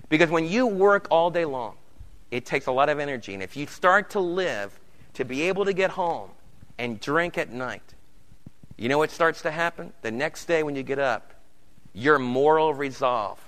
[0.10, 1.76] Because when you work all day long,
[2.32, 3.34] it takes a lot of energy.
[3.34, 4.80] And if you start to live
[5.14, 6.30] to be able to get home
[6.78, 7.94] and drink at night,
[8.78, 9.94] you know what starts to happen?
[10.02, 11.34] The next day when you get up,
[11.94, 13.40] your moral resolve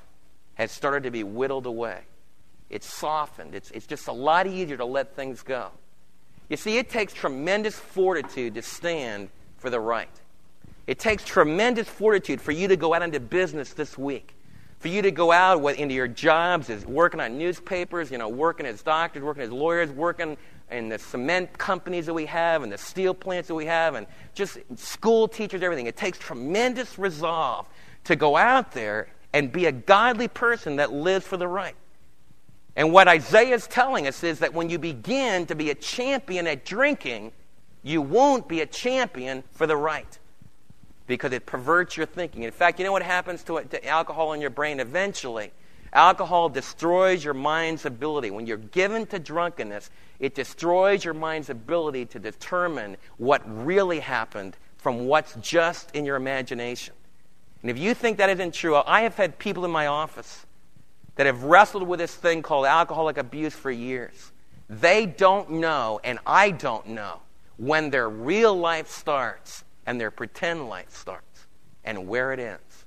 [0.56, 2.00] has started to be whittled away.
[2.70, 3.54] It's softened.
[3.56, 5.72] It's, it's just a lot easier to let things go.
[6.50, 10.10] You see, it takes tremendous fortitude to stand for the right.
[10.90, 14.34] It takes tremendous fortitude for you to go out into business this week,
[14.80, 18.66] for you to go out into your jobs as working on newspapers, you know, working
[18.66, 20.36] as doctors, working as lawyers, working
[20.72, 24.08] in the cement companies that we have and the steel plants that we have and
[24.34, 25.86] just school teachers, everything.
[25.86, 27.70] It takes tremendous resolve
[28.06, 31.76] to go out there and be a godly person that lives for the right.
[32.76, 36.48] And what Isaiah is telling us is that when you begin to be a champion
[36.48, 37.32] at drinking,
[37.84, 40.18] you won't be a champion for the right
[41.10, 42.44] because it perverts your thinking.
[42.44, 45.52] In fact, you know what happens to, to alcohol in your brain eventually?
[45.92, 48.30] Alcohol destroys your mind's ability.
[48.30, 54.56] When you're given to drunkenness, it destroys your mind's ability to determine what really happened
[54.78, 56.94] from what's just in your imagination.
[57.64, 60.46] And if you think that isn't true, I have had people in my office
[61.16, 64.32] that have wrestled with this thing called alcoholic abuse for years.
[64.70, 67.22] They don't know, and I don't know,
[67.58, 71.48] when their real life starts and their pretend life starts
[71.84, 72.86] and where it ends.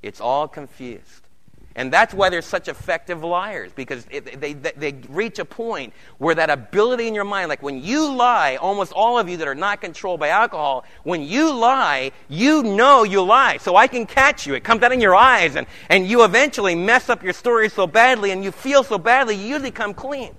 [0.00, 1.28] It's all confused.
[1.76, 5.92] And that's why they're such effective liars, because it, they, they, they, reach a point
[6.16, 9.48] where that ability in your mind, like when you lie, almost all of you that
[9.48, 13.58] are not controlled by alcohol, when you lie, you know you lie.
[13.58, 14.54] So I can catch you.
[14.54, 17.86] It comes out in your eyes, and, and you eventually mess up your story so
[17.86, 20.34] badly, and you feel so badly, you usually come clean.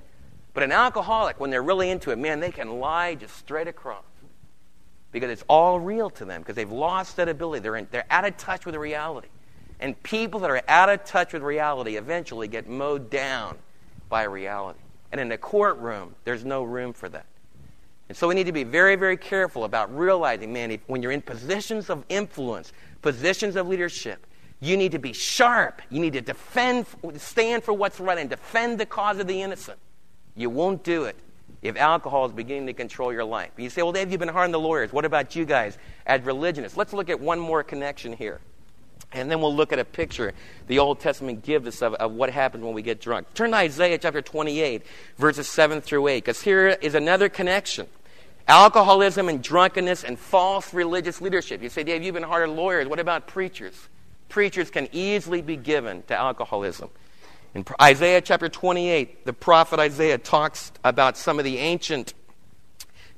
[0.55, 4.03] But an alcoholic, when they're really into it, man, they can lie just straight across.
[5.11, 7.61] Because it's all real to them, because they've lost that ability.
[7.61, 9.27] They're, in, they're out of touch with reality.
[9.79, 13.57] And people that are out of touch with reality eventually get mowed down
[14.09, 14.79] by reality.
[15.11, 17.25] And in a courtroom, there's no room for that.
[18.07, 21.11] And so we need to be very, very careful about realizing, man, if, when you're
[21.11, 24.25] in positions of influence, positions of leadership,
[24.59, 25.81] you need to be sharp.
[25.89, 26.85] You need to defend,
[27.17, 29.79] stand for what's right and defend the cause of the innocent.
[30.35, 31.17] You won't do it
[31.61, 33.51] if alcohol is beginning to control your life.
[33.57, 34.91] You say, well, Dave, you've been hard on the lawyers.
[34.91, 36.77] What about you guys as religionists?
[36.77, 38.39] Let's look at one more connection here.
[39.13, 40.33] And then we'll look at a picture
[40.67, 43.33] the Old Testament gives us of, of what happens when we get drunk.
[43.33, 44.83] Turn to Isaiah chapter 28,
[45.17, 47.87] verses 7 through 8, because here is another connection
[48.47, 51.61] alcoholism and drunkenness and false religious leadership.
[51.61, 52.87] You say, Dave, you've been hard on lawyers.
[52.87, 53.87] What about preachers?
[54.29, 56.89] Preachers can easily be given to alcoholism.
[57.53, 62.13] In Isaiah chapter 28, the prophet Isaiah talks about some of the ancient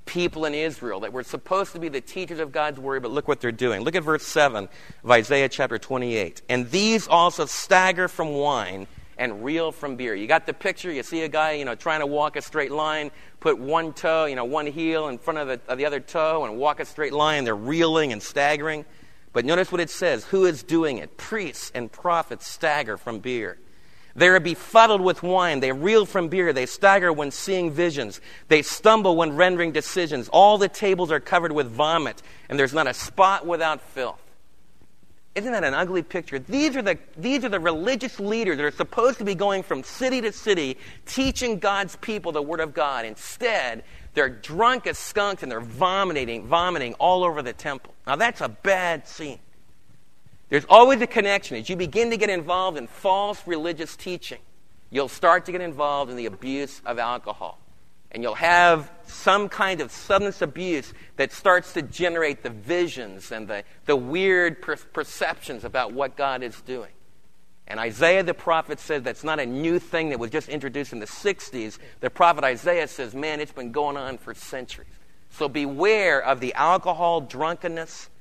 [0.06, 3.28] people in Israel that were supposed to be the teachers of God's word, but look
[3.28, 3.82] what they're doing.
[3.82, 4.67] Look at verse 7
[5.04, 6.41] of Isaiah chapter 28.
[6.50, 8.88] And these also stagger from wine
[9.19, 10.15] and reel from beer.
[10.15, 10.91] You got the picture?
[10.91, 14.26] You see a guy, you know, trying to walk a straight line, put one toe,
[14.26, 16.86] you know, one heel in front of the, of the other toe and walk a
[16.86, 17.43] straight line.
[17.43, 18.84] They're reeling and staggering.
[19.32, 20.26] But notice what it says.
[20.26, 21.17] Who is doing it?
[21.17, 23.60] Priests and prophets stagger from beer.
[24.15, 25.60] They are befuddled with wine.
[25.60, 26.54] They reel from beer.
[26.54, 28.22] They stagger when seeing visions.
[28.47, 30.30] They stumble when rendering decisions.
[30.30, 34.20] All the tables are covered with vomit, and there's not a spot without filth.
[35.36, 36.38] Isn't that an ugly picture?
[36.38, 39.82] These are, the, these are the religious leaders that are supposed to be going from
[39.82, 43.05] city to city teaching God's people the Word of God.
[43.05, 43.84] Instead,
[44.14, 47.95] they're drunk as skunks and they're vomiting, vomiting all over the temple.
[48.05, 49.39] Now, that's a bad scene.
[50.54, 51.58] There's always a connection.
[51.58, 54.38] As you begin to get involved in false religious teaching,
[54.91, 57.58] you'll start to get involved in the abuse of alcohol.
[58.12, 63.47] And you'll have some kind of substance abuse that starts to generate the visions and
[63.47, 66.91] the, the weird per- perceptions about what God is doing.
[67.66, 70.99] And Isaiah the prophet says that's not a new thing that was just introduced in
[70.99, 71.80] the 60s.
[71.99, 74.99] The prophet Isaiah says, man, it's been going on for centuries.
[75.32, 78.12] So beware of the alcohol, drunkenness,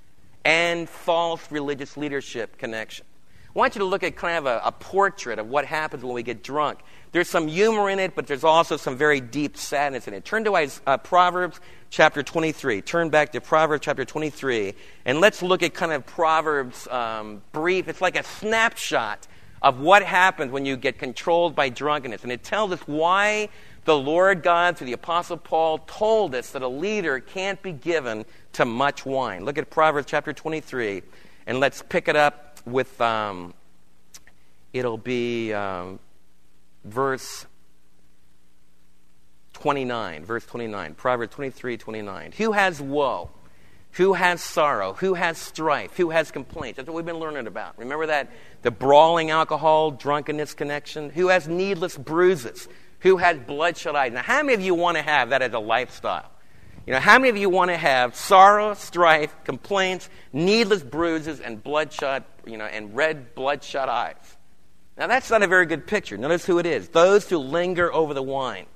[0.44, 3.06] and false religious leadership connection.
[3.54, 6.14] I want you to look at kind of a, a portrait of what happens when
[6.14, 6.78] we get drunk.
[7.12, 10.24] There's some humor in it, but there's also some very deep sadness in it.
[10.24, 12.80] Turn to uh, Proverbs chapter 23.
[12.80, 14.72] Turn back to Proverbs chapter 23,
[15.04, 17.88] and let's look at kind of Proverbs um, brief.
[17.88, 19.28] It's like a snapshot
[19.60, 22.22] of what happens when you get controlled by drunkenness.
[22.22, 23.50] And it tells us why
[23.84, 28.24] the Lord God, through the Apostle Paul, told us that a leader can't be given
[28.54, 29.44] to much wine.
[29.44, 31.02] Look at Proverbs chapter 23,
[31.46, 33.54] and let's pick it up with, um,
[34.72, 35.98] it'll be um,
[36.84, 37.46] verse
[39.54, 40.24] 29.
[40.24, 40.94] Verse 29.
[40.94, 42.32] Proverbs 23, 29.
[42.32, 43.30] Who has woe?
[43.92, 44.94] Who has sorrow?
[44.94, 45.96] Who has strife?
[45.96, 46.78] Who has complaints?
[46.78, 47.78] That's what we've been learning about.
[47.78, 48.30] Remember that?
[48.62, 51.10] The brawling alcohol, drunkenness connection?
[51.10, 52.68] Who has needless bruises?
[53.00, 54.12] Who has bloodshot eyes?
[54.12, 56.30] Now, how many of you want to have that as a lifestyle?
[56.86, 61.62] You know, how many of you want to have sorrow, strife, complaints, needless bruises, and
[61.62, 64.36] bloodshot, you know, and red bloodshot eyes?
[64.98, 66.16] Now, that's not a very good picture.
[66.18, 68.66] Notice who it is those who linger over the wine,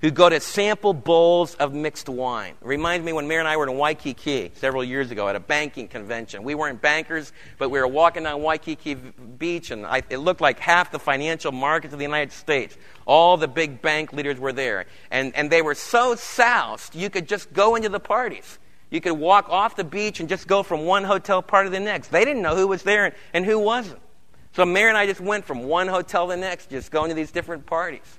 [0.00, 2.54] who go to sample bowls of mixed wine.
[2.60, 5.40] It reminds me when Mary and I were in Waikiki several years ago at a
[5.40, 6.42] banking convention.
[6.42, 10.58] We weren't bankers, but we were walking down Waikiki Beach, and I, it looked like
[10.58, 12.76] half the financial markets of the United States.
[13.06, 14.86] All the big bank leaders were there.
[15.10, 18.58] And, and they were so soused, you could just go into the parties.
[18.90, 21.80] You could walk off the beach and just go from one hotel party to the
[21.80, 22.08] next.
[22.08, 24.00] They didn't know who was there and, and who wasn't.
[24.54, 27.14] So Mary and I just went from one hotel to the next, just going to
[27.14, 28.18] these different parties.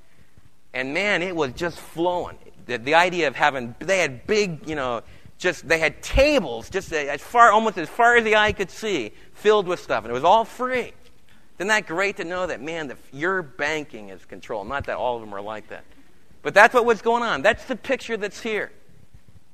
[0.73, 2.37] And man, it was just flowing.
[2.65, 5.03] The, the idea of having, they had big, you know,
[5.37, 9.11] just, they had tables just as far, almost as far as the eye could see,
[9.33, 10.03] filled with stuff.
[10.05, 10.93] And it was all free.
[11.57, 14.67] Isn't that great to know that, man, the, your banking is controlled?
[14.67, 15.83] Not that all of them are like that.
[16.41, 17.41] But that's what was going on.
[17.41, 18.71] That's the picture that's here.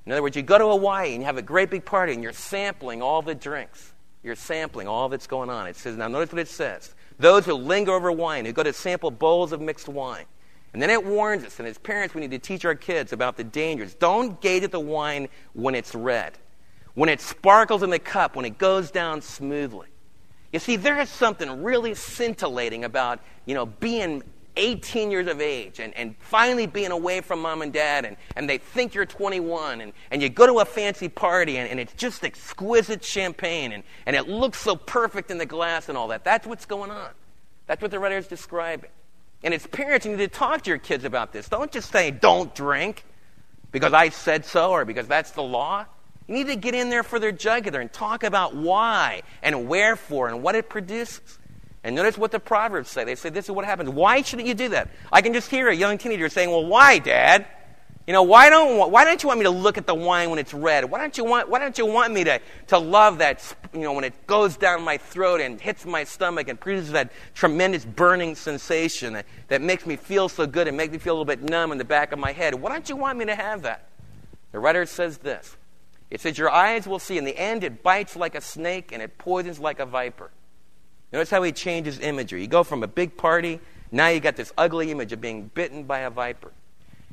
[0.06, 2.24] In other words, you go to Hawaii and you have a great big party and
[2.24, 3.94] you're sampling all the drinks.
[4.24, 5.68] You're sampling all that's going on.
[5.68, 6.96] It says, now notice what it says.
[7.20, 10.26] Those who linger over wine, who go to sample bowls of mixed wine.
[10.74, 13.38] And then it warns us, and as parents, we need to teach our kids about
[13.38, 13.96] the dangers.
[13.96, 16.38] Don't gaze at the wine when it's red,
[16.94, 19.88] when it sparkles in the cup, when it goes down smoothly.
[20.52, 24.24] You see, there is something really scintillating about, you know, being
[24.58, 28.50] 18 years of age and, and finally being away from mom and dad and, and
[28.50, 31.94] they think you're 21 and, and you go to a fancy party and, and it's
[31.94, 36.24] just exquisite champagne and, and it looks so perfect in the glass and all that.
[36.24, 37.10] That's what's going on.
[37.68, 38.90] That's what the writer is describing.
[39.44, 41.48] And as parents, you need to talk to your kids about this.
[41.48, 43.06] Don't just say, don't drink
[43.72, 45.86] because I said so or because that's the law.
[46.30, 50.28] You need to get in there for their jugular and talk about why and wherefore
[50.28, 51.40] and what it produces.
[51.84, 53.04] And notice what the Proverbs say.
[53.04, 53.90] They say, This is what happens.
[53.90, 54.92] Why shouldn't you do that?
[55.12, 57.48] I can just hear a young teenager saying, Well, why, Dad?
[58.06, 60.38] You know, why don't, why don't you want me to look at the wine when
[60.38, 60.86] it's red?
[60.86, 63.94] Why don't you want, why don't you want me to, to love that, you know,
[63.94, 68.36] when it goes down my throat and hits my stomach and produces that tremendous burning
[68.36, 71.42] sensation that, that makes me feel so good and makes me feel a little bit
[71.42, 72.54] numb in the back of my head?
[72.54, 73.90] Why don't you want me to have that?
[74.52, 75.56] The writer says this.
[76.12, 77.18] It says, Your eyes will see.
[77.18, 80.32] In the end, it bites like a snake and it poisons like a viper.
[81.12, 82.42] Notice how he changes imagery.
[82.42, 83.60] You go from a big party,
[83.92, 86.52] now you got this ugly image of being bitten by a viper.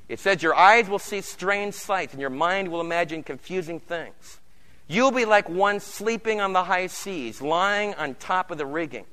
[0.09, 4.41] It says, Your eyes will see strange sights, and your mind will imagine confusing things.
[4.89, 9.05] You'll be like one sleeping on the high seas, lying on top of the rigging.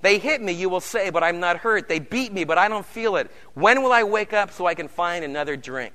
[0.00, 1.88] They hit me, you will say, but I'm not hurt.
[1.88, 3.30] They beat me, but I don't feel it.
[3.54, 5.94] When will I wake up so I can find another drink?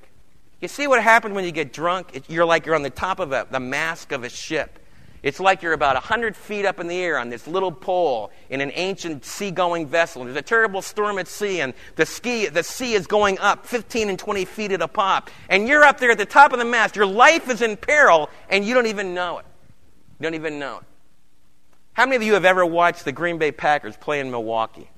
[0.62, 2.24] You see what happens when you get drunk?
[2.28, 4.80] You're like you're on the top of a, the mast of a ship.
[5.22, 8.62] It's like you're about 100 feet up in the air on this little pole in
[8.62, 10.24] an ancient seagoing vessel.
[10.24, 14.10] There's a terrible storm at sea, and the, ski, the sea is going up 15
[14.10, 15.30] and 20 feet at a pop.
[15.50, 16.96] And you're up there at the top of the mast.
[16.96, 19.46] Your life is in peril, and you don't even know it.
[20.20, 20.84] You don't even know it.
[21.94, 24.90] How many of you have ever watched the Green Bay Packers play in Milwaukee?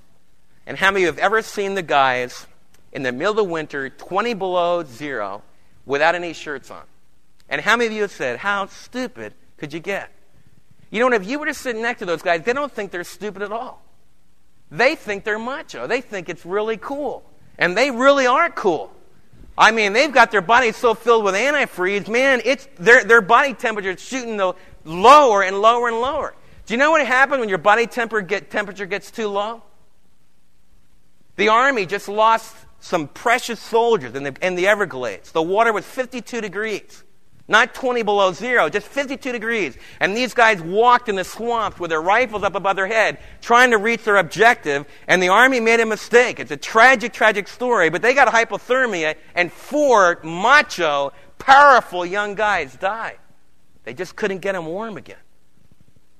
[0.67, 2.45] And how many of you have ever seen the guys
[2.91, 5.41] in the middle of the winter, 20 below zero,
[5.85, 6.83] without any shirts on?
[7.49, 10.11] And how many of you have said, How stupid could you get?
[10.89, 13.03] You know, if you were to sit next to those guys, they don't think they're
[13.03, 13.81] stupid at all.
[14.69, 15.87] They think they're macho.
[15.87, 17.23] They think it's really cool.
[17.57, 18.91] And they really are cool.
[19.57, 23.53] I mean, they've got their bodies so filled with antifreeze, man, it's their, their body
[23.53, 24.53] temperature is shooting the
[24.85, 26.33] lower and lower and lower.
[26.65, 29.61] Do you know what happens when your body temper get, temperature gets too low?
[31.35, 35.31] The Army just lost some precious soldiers in the, in the Everglades.
[35.31, 37.03] The water was 52 degrees.
[37.47, 39.77] Not 20 below zero, just 52 degrees.
[39.99, 43.71] And these guys walked in the swamps with their rifles up above their head, trying
[43.71, 46.39] to reach their objective, and the army made a mistake.
[46.39, 52.75] It's a tragic, tragic story, but they got hypothermia, and four macho, powerful young guys
[52.75, 53.17] died.
[53.83, 55.17] They just couldn't get them warm again.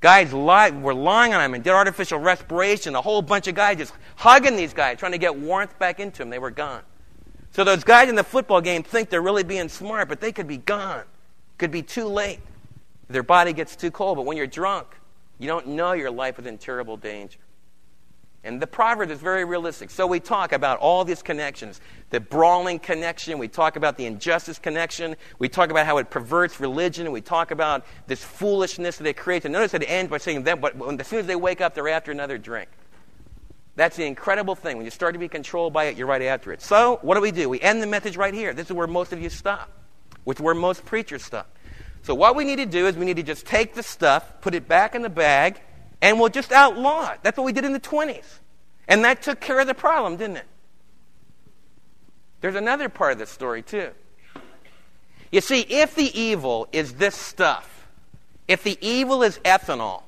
[0.02, 2.96] Guys were lying on him and did artificial respiration.
[2.96, 6.20] A whole bunch of guys just hugging these guys, trying to get warmth back into
[6.20, 6.32] them.
[6.32, 6.82] They were gone.
[7.52, 10.48] So those guys in the football game think they're really being smart, but they could
[10.48, 11.04] be gone.
[11.60, 12.40] Could be too late.
[13.10, 14.18] Their body gets too cold.
[14.18, 14.88] But when you're drunk,
[15.38, 17.40] you don't know your life is in terrible danger.
[18.44, 19.92] And the proverb is very realistic.
[19.92, 21.80] So we talk about all these connections
[22.10, 26.60] the brawling connection, we talk about the injustice connection, we talk about how it perverts
[26.60, 29.46] religion, we talk about this foolishness that it creates.
[29.46, 31.88] And notice it ends by saying, that, but as soon as they wake up, they're
[31.88, 32.68] after another drink.
[33.78, 34.76] That's the incredible thing.
[34.76, 36.62] When you start to be controlled by it, you're right after it.
[36.62, 37.48] So, what do we do?
[37.48, 38.54] We end the message right here.
[38.54, 39.72] This is where most of you stop,
[40.26, 41.58] which is where most preachers stop.
[42.04, 44.54] So, what we need to do is we need to just take the stuff, put
[44.54, 45.62] it back in the bag,
[46.02, 47.20] and we'll just outlaw it.
[47.24, 48.26] That's what we did in the 20s.
[48.88, 50.48] And that took care of the problem, didn't it?
[52.42, 53.92] There's another part of this story, too.
[55.32, 57.88] You see, if the evil is this stuff,
[58.48, 60.04] if the evil is ethanol,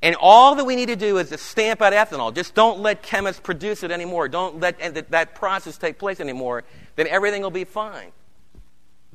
[0.00, 3.02] and all that we need to do is to stamp out ethanol, just don't let
[3.02, 4.78] chemists produce it anymore, don't let
[5.10, 6.62] that process take place anymore,
[6.94, 8.12] then everything will be fine.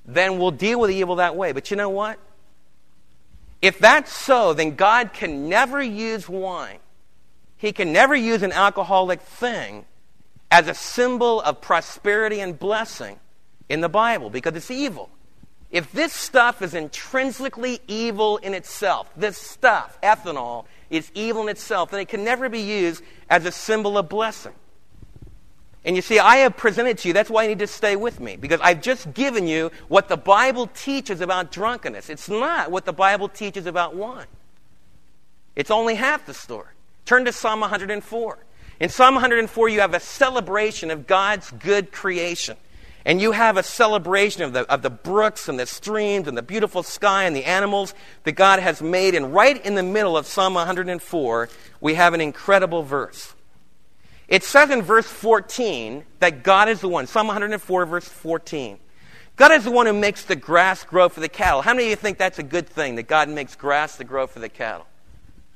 [0.05, 1.53] Then we'll deal with the evil that way.
[1.53, 2.19] But you know what?
[3.63, 6.79] If that's so, then God can never use wine.
[7.55, 9.85] He can never use an alcoholic thing
[10.51, 13.21] as a symbol of prosperity and blessing
[13.69, 15.09] in the Bible because it's evil.
[15.71, 21.91] If this stuff is intrinsically evil in itself, this stuff, ethanol, is evil in itself,
[21.91, 24.51] then it can never be used as a symbol of blessing.
[25.85, 28.19] And you see, I have presented to you, that's why you need to stay with
[28.19, 32.09] me, because I've just given you what the Bible teaches about drunkenness.
[32.09, 34.27] It's not what the Bible teaches about wine,
[35.55, 36.69] it's only half the story.
[37.05, 38.37] Turn to Psalm 104.
[38.79, 42.57] In Psalm 104, you have a celebration of God's good creation.
[43.05, 46.41] And you have a celebration of the, of the brooks and the streams and the
[46.41, 49.13] beautiful sky and the animals that God has made.
[49.13, 51.49] And right in the middle of Psalm 104,
[51.81, 53.35] we have an incredible verse.
[54.27, 57.07] It says in verse 14 that God is the one.
[57.07, 58.79] Psalm 104, verse 14.
[59.35, 61.61] God is the one who makes the grass grow for the cattle.
[61.61, 64.27] How many of you think that's a good thing, that God makes grass to grow
[64.27, 64.85] for the cattle?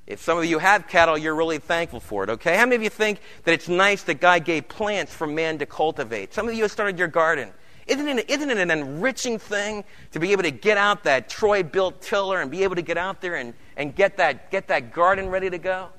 [0.07, 2.55] If some of you have cattle, you're really thankful for it, okay?
[2.55, 5.65] How many of you think that it's nice that God gave plants for man to
[5.65, 6.34] cultivate?
[6.34, 7.51] Some of you have started your garden.
[7.86, 12.01] Isn't it, isn't it an enriching thing to be able to get out that Troy-Bilt
[12.01, 15.30] tiller and be able to get out there and, and get, that, get that garden
[15.30, 15.89] ready to go?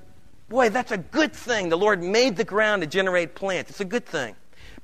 [0.49, 1.69] Boy, that's a good thing.
[1.69, 3.71] The Lord made the ground to generate plants.
[3.71, 4.35] It's a good thing.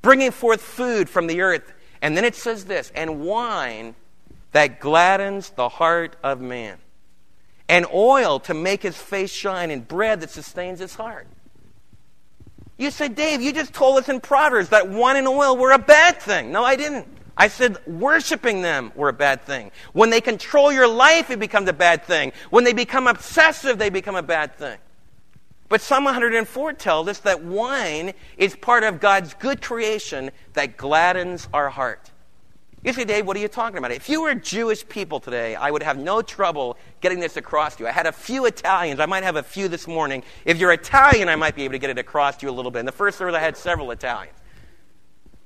[0.01, 1.73] Bringing forth food from the earth.
[2.01, 3.95] And then it says this and wine
[4.51, 6.77] that gladdens the heart of man,
[7.67, 11.27] and oil to make his face shine, and bread that sustains his heart.
[12.77, 15.79] You said, Dave, you just told us in Proverbs that wine and oil were a
[15.79, 16.51] bad thing.
[16.51, 17.07] No, I didn't.
[17.35, 19.71] I said worshiping them were a bad thing.
[19.91, 22.31] When they control your life, it becomes a bad thing.
[22.49, 24.77] When they become obsessive, they become a bad thing.
[25.67, 31.47] But Psalm 104 tells us that wine is part of God's good creation that gladdens
[31.53, 32.11] our heart.
[32.83, 33.91] You say, Dave, what are you talking about?
[33.91, 37.83] If you were Jewish people today, I would have no trouble getting this across to
[37.83, 37.89] you.
[37.89, 38.99] I had a few Italians.
[38.99, 40.21] I might have a few this morning.
[40.45, 42.69] If you're Italian, I might be able to get it across to you a little
[42.69, 42.81] bit.
[42.81, 44.37] In the first service, I had several Italians.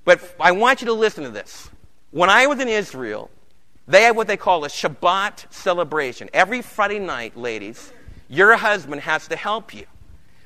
[0.04, 1.70] But I want you to listen to this.
[2.12, 3.32] When I was in Israel,
[3.88, 6.30] they have what they call a Shabbat celebration.
[6.34, 7.94] Every Friday night, ladies,
[8.28, 9.86] your husband has to help you.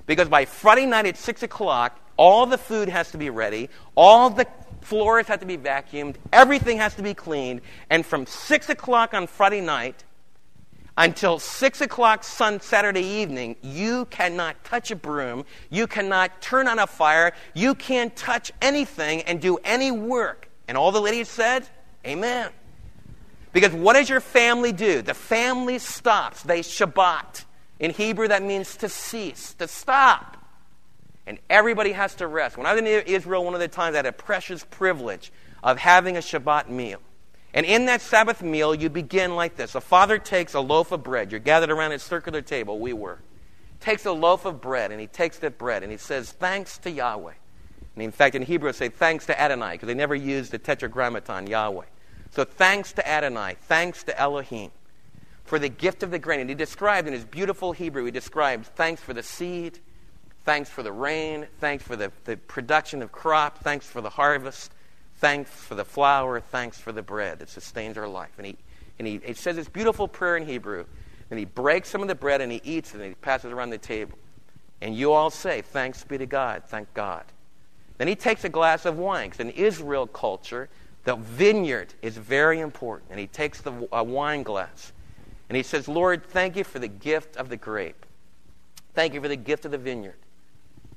[0.05, 4.29] Because by Friday night at 6 o'clock, all the food has to be ready, all
[4.29, 4.47] the
[4.81, 9.27] floors have to be vacuumed, everything has to be cleaned, and from 6 o'clock on
[9.27, 10.03] Friday night
[10.97, 16.79] until 6 o'clock sun Saturday evening, you cannot touch a broom, you cannot turn on
[16.79, 20.49] a fire, you can't touch anything and do any work.
[20.67, 21.67] And all the ladies said,
[22.05, 22.51] Amen.
[23.53, 25.01] Because what does your family do?
[25.01, 26.43] The family stops.
[26.43, 27.45] They Shabbat.
[27.83, 30.37] In Hebrew, that means to cease, to stop.
[31.27, 32.55] And everybody has to rest.
[32.55, 35.77] When I was in Israel, one of the times I had a precious privilege of
[35.77, 37.01] having a Shabbat meal.
[37.53, 39.75] And in that Sabbath meal, you begin like this.
[39.75, 41.29] A father takes a loaf of bread.
[41.29, 42.79] You're gathered around a circular table.
[42.79, 43.19] We were.
[43.81, 46.89] Takes a loaf of bread, and he takes that bread, and he says, Thanks to
[46.89, 47.33] Yahweh.
[47.95, 51.47] And in fact, in Hebrew, say thanks to Adonai, because they never used the tetragrammaton,
[51.47, 51.85] Yahweh.
[52.31, 54.71] So thanks to Adonai, thanks to Elohim
[55.43, 56.39] for the gift of the grain.
[56.39, 59.79] And he described in his beautiful Hebrew, he described thanks for the seed,
[60.45, 61.47] Thanks for the rain.
[61.59, 63.59] Thanks for the, the production of crop.
[63.59, 64.73] Thanks for the harvest.
[65.17, 66.41] Thanks for the flour.
[66.41, 68.31] Thanks for the bread that sustains our life.
[68.37, 68.57] And he,
[68.99, 70.85] and he, he says this beautiful prayer in Hebrew.
[71.29, 73.69] And he breaks some of the bread and he eats it and he passes around
[73.69, 74.17] the table.
[74.81, 76.63] And you all say, Thanks be to God.
[76.67, 77.23] Thank God.
[77.97, 79.29] Then he takes a glass of wine.
[79.29, 80.67] Because in Israel culture,
[81.05, 83.11] the vineyard is very important.
[83.11, 84.91] And he takes the a wine glass.
[85.53, 88.07] And he says, Lord, thank you for the gift of the grape.
[88.95, 90.17] Thank you for the gift of the vineyard.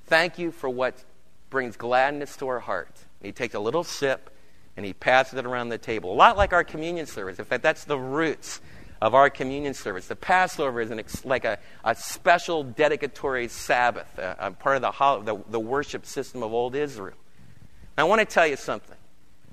[0.07, 1.04] Thank you for what
[1.50, 2.88] brings gladness to our heart.
[3.20, 4.30] And he takes a little sip
[4.74, 6.11] and he passes it around the table.
[6.11, 7.38] A lot like our communion service.
[7.38, 8.62] In fact, that's the roots
[9.02, 10.07] of our communion service.
[10.07, 15.34] The Passover is ex- like a, a special dedicatory Sabbath, a, a part of the,
[15.34, 17.18] the, the worship system of old Israel.
[17.98, 18.96] I want to tell you something.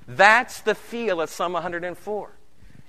[0.07, 2.31] That's the feel of Psalm 104.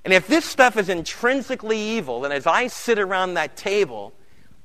[0.05, 4.13] And if this stuff is intrinsically evil, and as I sit around that table,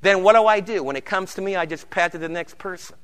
[0.01, 0.83] then what do I do?
[0.83, 2.95] When it comes to me, I just pat to the next person.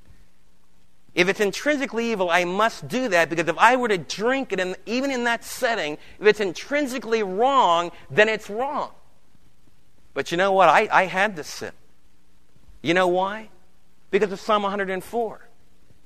[1.15, 4.59] If it's intrinsically evil, I must do that because if I were to drink it,
[4.59, 8.91] in, even in that setting, if it's intrinsically wrong, then it's wrong.
[10.13, 10.69] But you know what?
[10.69, 11.71] I, I had to sin.
[12.83, 13.49] You know why?
[14.11, 15.46] Because of Psalm 104.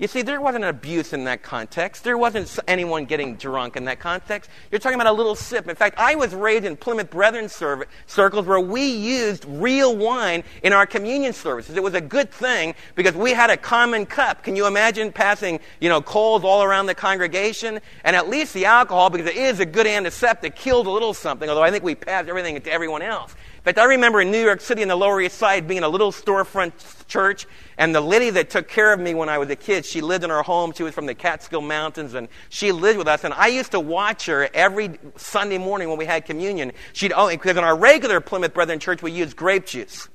[0.02, 2.04] You see, there wasn't abuse in that context.
[2.04, 4.50] There wasn't anyone getting drunk in that context.
[4.72, 5.70] You're talking about a little sip.
[5.70, 10.74] In fact, I was raised in Plymouth Brethren circles where we used real wine in
[10.74, 11.78] our communion services.
[11.78, 14.42] It was a good thing because we had a common cup.
[14.42, 17.80] Can you imagine passing, you know, coals all around the congregation?
[18.04, 21.48] And at least the alcohol, because it is a good antiseptic, killed a little something,
[21.48, 23.36] although I think we passed everything to everyone else.
[23.62, 25.88] In fact, I remember in New York City in the Lower East Side being a
[25.88, 27.46] little storefront church,
[27.78, 30.24] and the lady that took care of me when I was a kid, she lived
[30.24, 30.74] in our home.
[30.76, 33.24] She was from the Catskill Mountains, and she lived with us.
[33.24, 36.72] And I used to watch her every Sunday morning when we had communion.
[36.94, 40.10] She'd oh, because in our regular Plymouth Brethren church we used grape juice.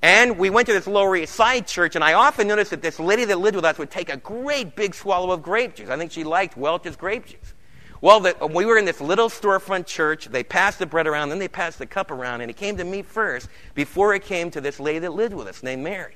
[0.00, 2.98] And we went to this Lower East Side church, and I often noticed that this
[2.98, 5.90] lady that lived with us would take a great big swallow of grape juice.
[5.90, 7.52] I think she liked Welch's grape juice.
[8.00, 10.26] Well, the, we were in this little storefront church.
[10.26, 12.84] They passed the bread around, then they passed the cup around, and it came to
[12.84, 16.14] me first before it came to this lady that lived with us named Mary.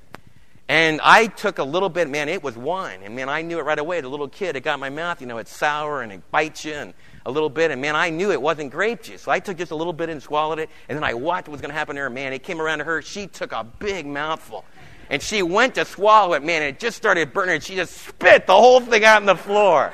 [0.68, 3.00] And I took a little bit, man, it was wine.
[3.02, 4.00] And man, I knew it right away.
[4.00, 6.72] The little kid, it got my mouth, you know, it's sour and it bites you
[6.72, 6.94] and
[7.26, 7.70] a little bit.
[7.70, 9.22] And man, I knew it wasn't grape juice.
[9.22, 10.70] So I took just a little bit and swallowed it.
[10.88, 12.10] And then I watched what was going to happen to her.
[12.10, 13.02] Man, it came around to her.
[13.02, 14.64] She took a big mouthful.
[15.10, 17.56] And she went to swallow it, man, it just started burning.
[17.56, 19.92] And she just spit the whole thing out on the floor.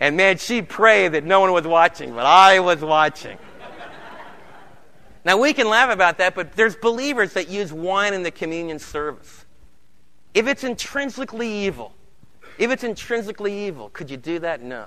[0.00, 3.36] And man, she prayed that no one was watching, but I was watching.
[5.26, 8.78] now, we can laugh about that, but there's believers that use wine in the communion
[8.78, 9.44] service.
[10.32, 11.92] If it's intrinsically evil,
[12.56, 14.62] if it's intrinsically evil, could you do that?
[14.62, 14.86] No.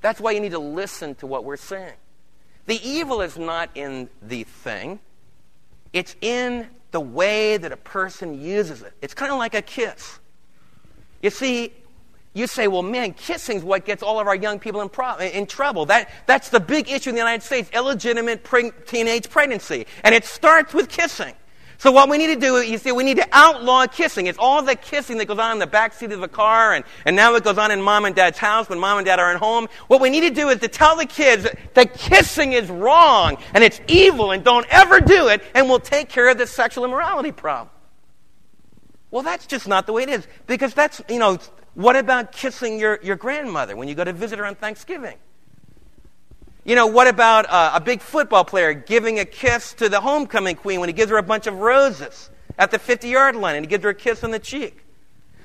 [0.00, 1.94] That's why you need to listen to what we're saying.
[2.66, 5.00] The evil is not in the thing,
[5.92, 8.94] it's in the way that a person uses it.
[9.02, 10.18] It's kind of like a kiss.
[11.20, 11.72] You see,
[12.34, 15.16] you say, well, man, kissing is what gets all of our young people in, pro-
[15.18, 15.86] in trouble.
[15.86, 19.86] That, that's the big issue in the United States illegitimate pre- teenage pregnancy.
[20.02, 21.34] And it starts with kissing.
[21.78, 24.26] So what we need to do, you see, we need to outlaw kissing.
[24.26, 26.84] It's all the kissing that goes on in the back seat of the car, and,
[27.04, 29.30] and now it goes on in mom and dad's house when mom and dad are
[29.30, 29.68] at home.
[29.88, 33.62] What we need to do is to tell the kids that kissing is wrong and
[33.62, 37.32] it's evil and don't ever do it, and we'll take care of the sexual immorality
[37.32, 37.70] problem.
[39.10, 40.26] Well, that's just not the way it is.
[40.46, 41.38] Because that's, you know,
[41.74, 45.16] what about kissing your, your grandmother when you go to visit her on Thanksgiving?
[46.64, 50.56] You know, what about uh, a big football player giving a kiss to the homecoming
[50.56, 53.64] queen when he gives her a bunch of roses at the 50 yard line and
[53.64, 54.84] he gives her a kiss on the cheek?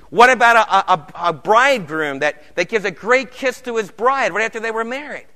[0.08, 4.32] What about a, a, a, bridegroom that, that gives a great kiss to his bride
[4.32, 5.26] right after they were married?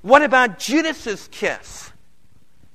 [0.00, 1.92] What about Judas's kiss?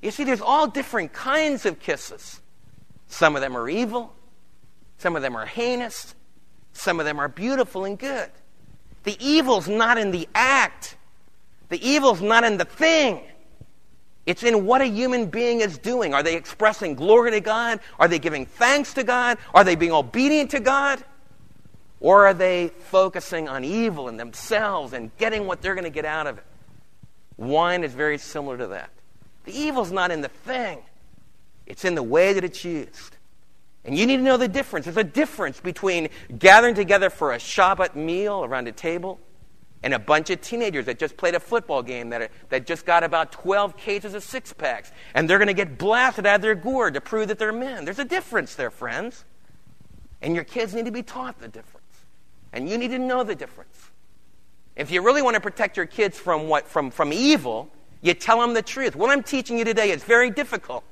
[0.02, 2.40] You see, there's all different kinds of kisses.
[3.08, 4.14] Some of them are evil,
[4.98, 6.14] some of them are heinous,
[6.74, 8.30] some of them are beautiful and good.
[9.04, 10.96] The evil's not in the act,
[11.68, 13.22] the evil's not in the thing.
[14.26, 16.14] It's in what a human being is doing.
[16.14, 17.80] Are they expressing glory to God?
[17.98, 19.36] Are they giving thanks to God?
[19.52, 21.04] Are they being obedient to God?
[22.00, 26.06] Or are they focusing on evil in themselves and getting what they're going to get
[26.06, 26.44] out of it?
[27.36, 28.90] Wine is very similar to that.
[29.44, 30.78] The evil's not in the thing,
[31.66, 33.13] it's in the way that it's used.
[33.84, 34.86] And you need to know the difference.
[34.86, 36.08] There's a difference between
[36.38, 39.20] gathering together for a Shabbat meal around a table
[39.82, 42.86] and a bunch of teenagers that just played a football game that, are, that just
[42.86, 44.90] got about 12 cases of six packs.
[45.12, 47.84] And they're going to get blasted out of their gourd to prove that they're men.
[47.84, 49.26] There's a difference there, friends.
[50.22, 51.84] And your kids need to be taught the difference.
[52.54, 53.90] And you need to know the difference.
[54.74, 57.70] If you really want to protect your kids from, what, from, from evil,
[58.00, 58.96] you tell them the truth.
[58.96, 60.82] What I'm teaching you today is very difficult.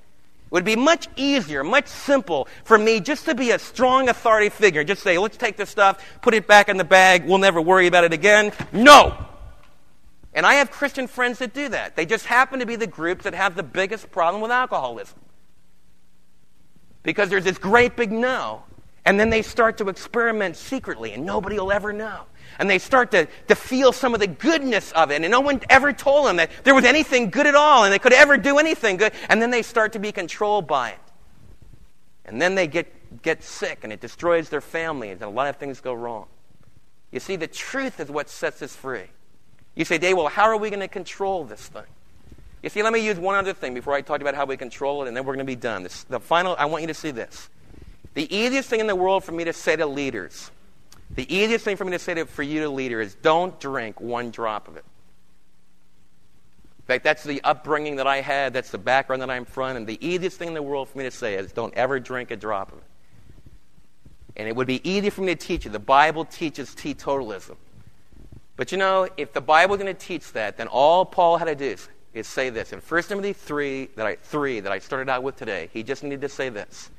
[0.53, 4.84] Would be much easier, much simple for me just to be a strong authority figure.
[4.84, 7.86] Just say, let's take this stuff, put it back in the bag, we'll never worry
[7.86, 8.53] about it again.
[8.70, 9.16] No!
[10.34, 11.96] And I have Christian friends that do that.
[11.96, 15.18] They just happen to be the groups that have the biggest problem with alcoholism.
[17.03, 18.62] Because there's this great big no.
[19.05, 22.22] And then they start to experiment secretly, and nobody will ever know.
[22.59, 25.61] And they start to, to feel some of the goodness of it, and no one
[25.70, 28.59] ever told them that there was anything good at all, and they could ever do
[28.59, 29.12] anything good.
[29.28, 30.98] And then they start to be controlled by it.
[32.24, 35.57] And then they get, get sick, and it destroys their family, and a lot of
[35.57, 36.26] things go wrong.
[37.11, 39.07] You see, the truth is what sets us free.
[39.74, 41.84] You say, Dave, well, how are we going to control this thing?
[42.62, 45.03] You see, let me use one other thing before I talk about how we control
[45.03, 45.82] it, and then we're going to be done.
[45.82, 47.48] This, the final, I want you to see this.
[48.14, 50.50] The easiest thing in the world for me to say to leaders,
[51.15, 54.01] the easiest thing for me to say to, for you to leader is don't drink
[54.01, 54.85] one drop of it.
[56.79, 58.53] In fact, that's the upbringing that I had.
[58.53, 59.77] That's the background that I'm from.
[59.77, 62.31] And the easiest thing in the world for me to say is don't ever drink
[62.31, 62.85] a drop of it.
[64.37, 65.71] And it would be easy for me to teach you.
[65.71, 67.57] The Bible teaches teetotalism.
[68.57, 71.45] But you know, if the Bible is going to teach that, then all Paul had
[71.45, 72.73] to do is, is say this.
[72.73, 76.03] In 1 Timothy 3 that, I, 3 that I started out with today, he just
[76.03, 76.91] needed to say this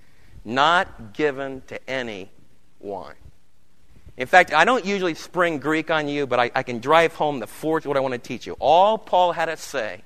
[0.45, 2.29] not given to any
[2.79, 3.15] wine.
[4.15, 7.39] In fact, I don't usually spring Greek on you, but I, I can drive home
[7.39, 8.55] the fourth what I want to teach you.
[8.59, 10.03] All Paul had to say,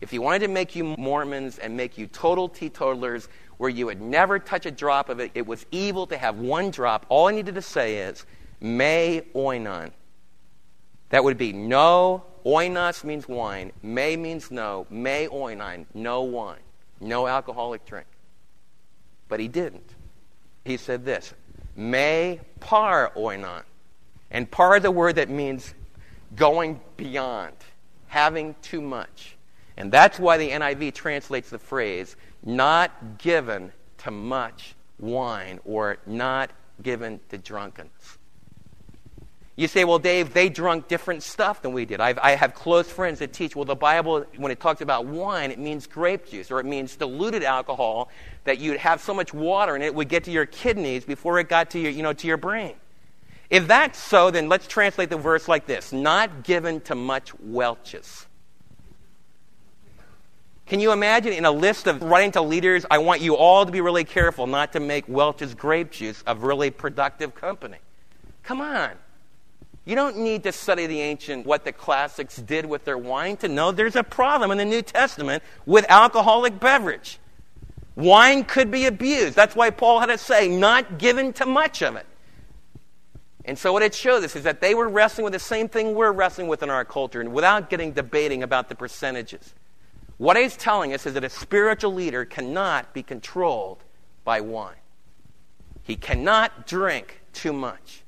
[0.00, 4.00] if he wanted to make you Mormons and make you total teetotalers, where you would
[4.00, 7.04] never touch a drop of it, it was evil to have one drop.
[7.08, 8.24] All I needed to say is,
[8.60, 9.90] me oinon.
[11.10, 16.60] That would be no, oinos means wine, me means no, me oinon, no wine,
[17.00, 18.06] no alcoholic drink.
[19.28, 19.94] But he didn't.
[20.64, 21.34] He said this
[21.78, 23.62] me par oinon.
[24.30, 25.74] And par a word that means
[26.36, 27.54] going beyond,
[28.08, 29.36] having too much.
[29.76, 36.50] And that's why the NIV translates the phrase not given to much wine or not
[36.82, 38.17] given to drunkenness.
[39.58, 42.00] You say, well, Dave, they drunk different stuff than we did.
[42.00, 45.50] I've, I have close friends that teach, well, the Bible, when it talks about wine,
[45.50, 48.08] it means grape juice or it means diluted alcohol
[48.44, 51.48] that you'd have so much water and it would get to your kidneys before it
[51.48, 52.76] got to your, you know, to your brain.
[53.50, 58.28] If that's so, then let's translate the verse like this not given to much Welch's.
[60.66, 63.72] Can you imagine in a list of writing to leaders, I want you all to
[63.72, 67.78] be really careful not to make Welch's grape juice a really productive company?
[68.44, 68.92] Come on.
[69.88, 73.48] You don't need to study the ancient, what the classics did with their wine to
[73.48, 77.18] know there's a problem in the New Testament with alcoholic beverage.
[77.96, 79.34] Wine could be abused.
[79.34, 82.04] That's why Paul had to say, not given to much of it.
[83.46, 85.94] And so, what it shows us is that they were wrestling with the same thing
[85.94, 89.54] we're wrestling with in our culture, and without getting debating about the percentages.
[90.18, 93.82] What he's telling us is that a spiritual leader cannot be controlled
[94.22, 94.76] by wine,
[95.82, 98.02] he cannot drink too much.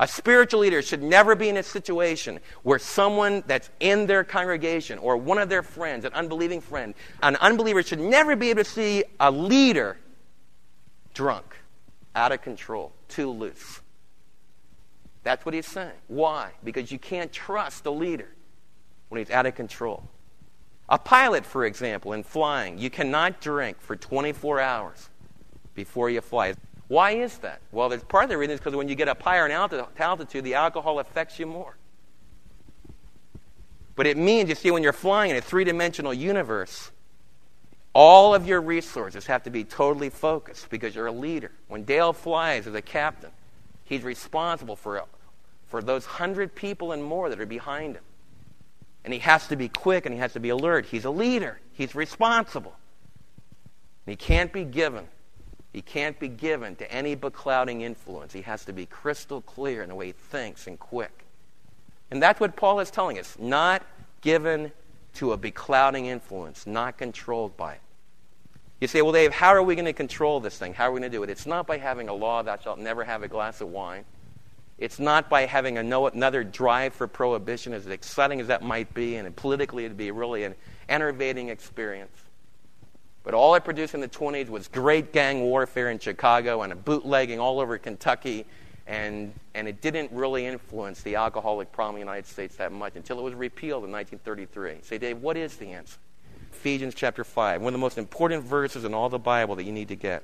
[0.00, 4.98] A spiritual leader should never be in a situation where someone that's in their congregation
[4.98, 8.70] or one of their friends, an unbelieving friend, an unbeliever should never be able to
[8.70, 9.96] see a leader
[11.14, 11.56] drunk,
[12.16, 13.80] out of control, too loose.
[15.22, 15.96] That's what he's saying.
[16.08, 16.50] Why?
[16.62, 18.28] Because you can't trust a leader
[19.08, 20.08] when he's out of control.
[20.88, 25.08] A pilot, for example, in flying, you cannot drink for 24 hours
[25.74, 26.54] before you fly.
[26.94, 27.60] Why is that?
[27.72, 30.44] Well, there's part of the reason is because when you get up higher in altitude,
[30.44, 31.76] the alcohol affects you more.
[33.96, 36.92] But it means, you see, when you're flying in a three dimensional universe,
[37.94, 41.50] all of your resources have to be totally focused because you're a leader.
[41.66, 43.30] When Dale flies as a captain,
[43.82, 45.02] he's responsible for,
[45.66, 48.04] for those hundred people and more that are behind him.
[49.04, 50.86] And he has to be quick and he has to be alert.
[50.86, 52.76] He's a leader, he's responsible.
[54.06, 55.08] And he can't be given
[55.74, 58.32] he can't be given to any beclouding influence.
[58.32, 61.24] He has to be crystal clear in the way he thinks and quick.
[62.12, 63.82] And that's what Paul is telling us not
[64.20, 64.70] given
[65.14, 67.80] to a beclouding influence, not controlled by it.
[68.80, 70.74] You say, well, Dave, how are we going to control this thing?
[70.74, 71.30] How are we going to do it?
[71.30, 74.04] It's not by having a law that shalt never have a glass of wine.
[74.78, 79.34] It's not by having another drive for prohibition, as exciting as that might be, and
[79.34, 80.54] politically it'd be really an
[80.88, 82.16] enervating experience.
[83.24, 86.76] But all it produced in the 20s was great gang warfare in Chicago and a
[86.76, 88.44] bootlegging all over Kentucky.
[88.86, 92.96] And, and it didn't really influence the alcoholic problem in the United States that much
[92.96, 94.82] until it was repealed in 1933.
[94.82, 95.96] Say, Dave, what is the answer?
[96.52, 99.72] Ephesians chapter 5, one of the most important verses in all the Bible that you
[99.72, 100.22] need to get.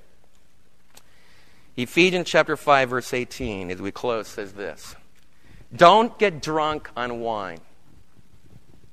[1.77, 4.95] Ephesians chapter 5, verse 18, as we close, says this
[5.75, 7.61] Don't get drunk on wine.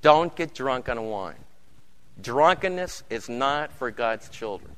[0.01, 1.35] Don't get drunk on wine.
[2.21, 4.75] Drunkenness is not for God's children.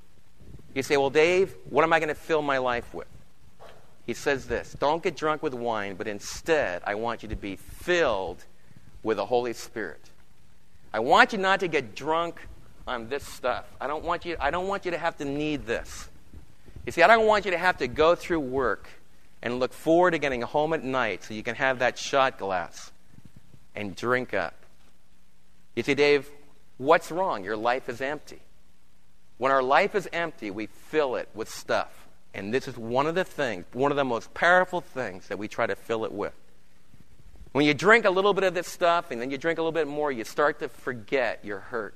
[0.73, 3.07] You say, Well, Dave, what am I going to fill my life with?
[4.05, 7.55] He says this Don't get drunk with wine, but instead, I want you to be
[7.55, 8.43] filled
[9.03, 10.01] with the Holy Spirit.
[10.93, 12.41] I want you not to get drunk
[12.87, 13.65] on this stuff.
[13.79, 16.09] I don't want you, I don't want you to have to need this.
[16.85, 18.89] You see, I don't want you to have to go through work
[19.41, 22.91] and look forward to getting home at night so you can have that shot glass
[23.75, 24.55] and drink up.
[25.75, 26.29] You see, Dave,
[26.79, 27.43] what's wrong?
[27.43, 28.41] Your life is empty.
[29.37, 32.07] When our life is empty, we fill it with stuff.
[32.33, 35.47] And this is one of the things, one of the most powerful things that we
[35.47, 36.33] try to fill it with.
[37.51, 39.71] When you drink a little bit of this stuff and then you drink a little
[39.71, 41.95] bit more, you start to forget your hurt.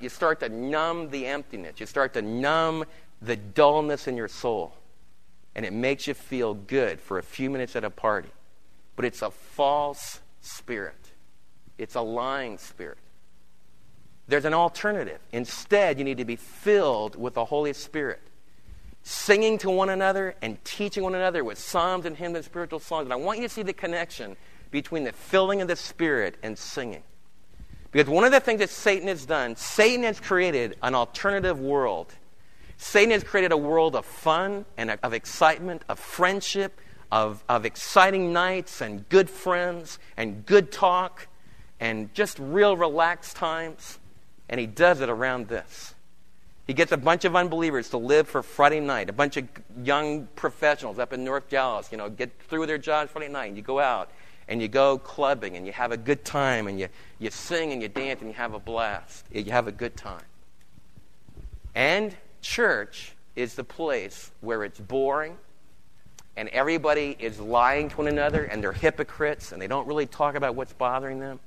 [0.00, 1.78] You start to numb the emptiness.
[1.78, 2.84] You start to numb
[3.22, 4.74] the dullness in your soul.
[5.54, 8.30] And it makes you feel good for a few minutes at a party.
[8.96, 11.12] But it's a false spirit,
[11.78, 12.98] it's a lying spirit.
[14.26, 15.18] There's an alternative.
[15.32, 18.20] Instead, you need to be filled with the Holy Spirit
[19.04, 23.04] singing to one another and teaching one another with psalms and hymns and spiritual songs.
[23.04, 24.34] And I want you to see the connection
[24.70, 27.02] between the filling of the Spirit and singing.
[27.92, 32.12] Because one of the things that Satan has done, Satan has created an alternative world.
[32.78, 36.80] Satan has created a world of fun and of excitement, of friendship,
[37.12, 41.28] of, of exciting nights and good friends and good talk
[41.78, 44.00] and just real relaxed times.
[44.54, 45.94] And he does it around this.
[46.68, 49.10] He gets a bunch of unbelievers to live for Friday night.
[49.10, 49.48] A bunch of
[49.82, 53.56] young professionals up in North Dallas, you know, get through their jobs Friday night, and
[53.56, 54.12] you go out
[54.46, 56.86] and you go clubbing and you have a good time and you,
[57.18, 59.26] you sing and you dance and you have a blast.
[59.32, 60.22] You have a good time.
[61.74, 65.36] And church is the place where it's boring
[66.36, 70.36] and everybody is lying to one another and they're hypocrites and they don't really talk
[70.36, 71.40] about what's bothering them.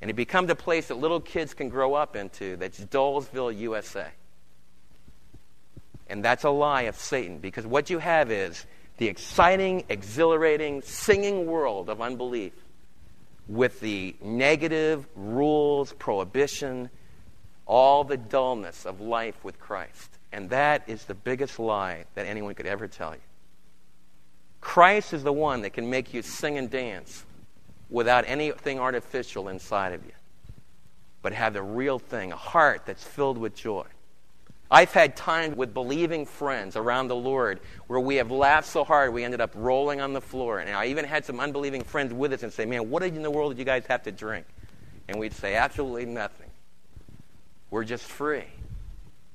[0.00, 4.06] And it becomes a place that little kids can grow up into that's Dullsville, USA.
[6.08, 8.64] And that's a lie of Satan because what you have is
[8.98, 12.52] the exciting, exhilarating, singing world of unbelief
[13.48, 16.90] with the negative rules, prohibition,
[17.66, 20.18] all the dullness of life with Christ.
[20.32, 23.20] And that is the biggest lie that anyone could ever tell you.
[24.60, 27.24] Christ is the one that can make you sing and dance
[27.90, 30.12] without anything artificial inside of you,
[31.22, 33.86] but have the real thing, a heart that's filled with joy.
[34.70, 39.14] I've had times with believing friends around the Lord where we have laughed so hard
[39.14, 40.58] we ended up rolling on the floor.
[40.58, 43.30] And I even had some unbelieving friends with us and say, Man, what in the
[43.30, 44.46] world did you guys have to drink?
[45.08, 46.50] And we'd say, Absolutely nothing.
[47.70, 48.44] We're just free.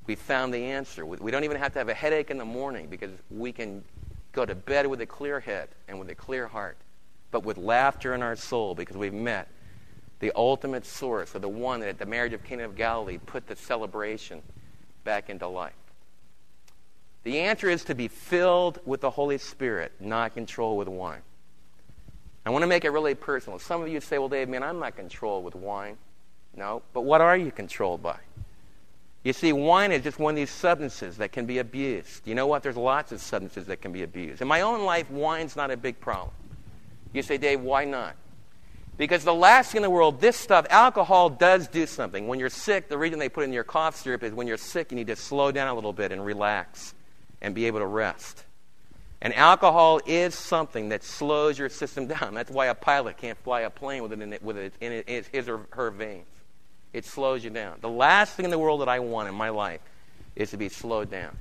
[0.06, 1.06] We found the answer.
[1.06, 3.84] We don't even have to have a headache in the morning because we can
[4.34, 6.78] go to bed with a clear head and with a clear heart,
[7.34, 9.50] but with laughter in our soul because we've met
[10.20, 13.48] the ultimate source of the one that at the marriage of Cana of Galilee put
[13.48, 14.42] the celebration
[15.04, 15.74] back into life?
[17.24, 21.22] The answer is to be filled with the Holy Spirit, not controlled with wine.
[22.46, 23.58] I want to make it really personal.
[23.58, 25.98] Some of you say, well, Dave, man, I'm not controlled with wine.
[26.56, 28.20] No, but what are you controlled by?
[29.24, 32.28] You see, wine is just one of these substances that can be abused.
[32.28, 32.62] You know what?
[32.62, 34.42] There's lots of substances that can be abused.
[34.42, 36.32] In my own life, wine's not a big problem.
[37.14, 38.16] You say, Dave, why not?
[38.98, 42.28] Because the last thing in the world, this stuff, alcohol does do something.
[42.28, 44.58] When you're sick, the reason they put it in your cough syrup is when you're
[44.58, 46.94] sick, you need to slow down a little bit and relax
[47.42, 48.44] and be able to rest.
[49.22, 52.34] And alcohol is something that slows your system down.
[52.34, 54.22] That's why a pilot can't fly a plane with it
[54.80, 56.28] in, it in his or her veins.
[56.92, 57.78] It slows you down.
[57.82, 59.82] The last thing in the world that I want in my life
[60.36, 61.36] is to be slowed down.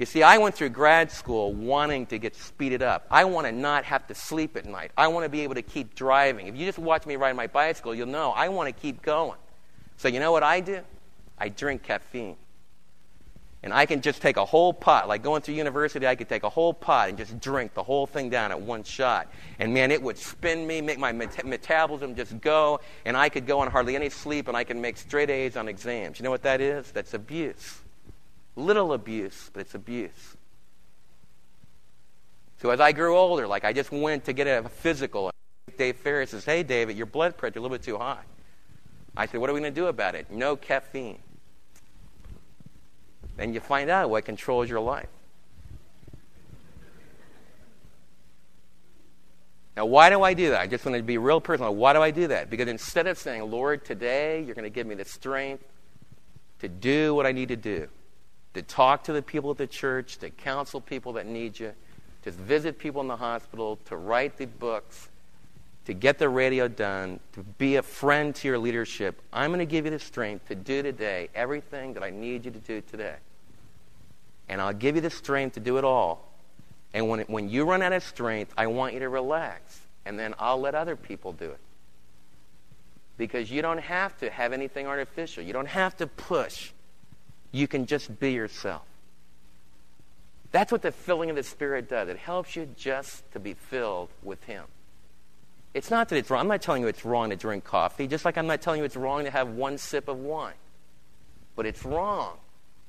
[0.00, 3.06] You see, I went through grad school wanting to get speeded up.
[3.10, 4.92] I want to not have to sleep at night.
[4.96, 6.46] I want to be able to keep driving.
[6.46, 9.36] If you just watch me ride my bicycle, you'll know I want to keep going.
[9.98, 10.80] So, you know what I do?
[11.36, 12.36] I drink caffeine.
[13.62, 16.44] And I can just take a whole pot, like going through university, I could take
[16.44, 19.30] a whole pot and just drink the whole thing down at one shot.
[19.58, 23.46] And man, it would spin me, make my met- metabolism just go, and I could
[23.46, 26.18] go on hardly any sleep, and I can make straight A's on exams.
[26.18, 26.90] You know what that is?
[26.90, 27.79] That's abuse.
[28.60, 30.36] Little abuse, but it's abuse.
[32.60, 35.30] So as I grew older, like I just went to get a physical,
[35.78, 38.22] Dave Ferris says, Hey, David, your blood pressure a little bit too high.
[39.16, 40.30] I said, What are we going to do about it?
[40.30, 41.20] No caffeine.
[43.36, 45.08] Then you find out what controls your life.
[49.74, 50.60] Now, why do I do that?
[50.60, 51.74] I just want to be real personal.
[51.74, 52.50] Why do I do that?
[52.50, 55.64] Because instead of saying, Lord, today you're going to give me the strength
[56.58, 57.88] to do what I need to do,
[58.54, 61.72] to talk to the people at the church, to counsel people that need you,
[62.22, 65.08] to visit people in the hospital, to write the books,
[65.86, 69.20] to get the radio done, to be a friend to your leadership.
[69.32, 72.50] I'm going to give you the strength to do today everything that I need you
[72.50, 73.16] to do today.
[74.50, 76.28] and I'll give you the strength to do it all.
[76.92, 80.18] And when, it, when you run out of strength, I want you to relax, and
[80.18, 81.60] then I'll let other people do it.
[83.16, 86.72] Because you don't have to have anything artificial, you don't have to push.
[87.52, 88.82] You can just be yourself.
[90.52, 92.08] That's what the filling of the Spirit does.
[92.08, 94.64] It helps you just to be filled with Him.
[95.74, 96.40] It's not that it's wrong.
[96.40, 98.84] I'm not telling you it's wrong to drink coffee, just like I'm not telling you
[98.84, 100.54] it's wrong to have one sip of wine.
[101.54, 102.38] But it's wrong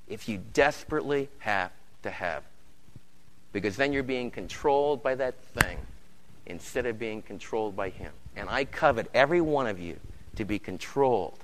[0.08, 1.72] if you desperately have
[2.04, 2.44] to have.
[3.54, 5.78] Because then you're being controlled by that thing
[6.48, 8.12] instead of being controlled by Him.
[8.36, 9.98] And I covet every one of you
[10.38, 11.38] to be controlled,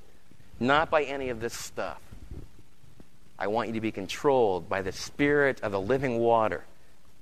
[0.60, 2.02] not by any of this stuff.
[3.40, 6.64] I want you to be controlled by the Spirit of the living water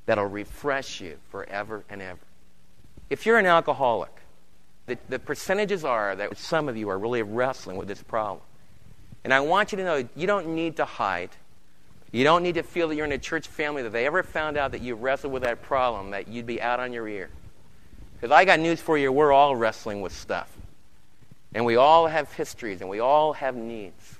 [0.05, 2.19] that'll refresh you forever and ever.
[3.09, 4.11] If you're an alcoholic,
[4.85, 8.41] the, the percentages are that some of you are really wrestling with this problem.
[9.23, 11.31] And I want you to know you don't need to hide.
[12.11, 14.57] You don't need to feel that you're in a church family that they ever found
[14.57, 17.29] out that you wrestled with that problem, that you'd be out on your ear.
[18.13, 20.55] Because I got news for you, we're all wrestling with stuff.
[21.53, 24.14] And we all have histories and we all have needs.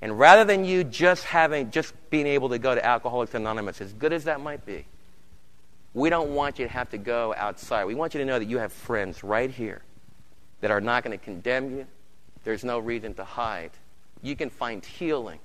[0.00, 3.92] And rather than you just having just being able to go to Alcoholics Anonymous, as
[3.92, 4.84] good as that might be,
[5.94, 7.84] we don't want you to have to go outside.
[7.84, 9.82] We want you to know that you have friends right here
[10.60, 11.86] that are not going to condemn you.
[12.42, 13.70] There's no reason to hide.
[14.22, 15.38] You can find healing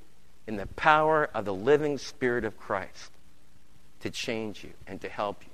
[0.48, 3.12] in the power of the living Spirit of Christ
[4.02, 5.52] to change you and to help you.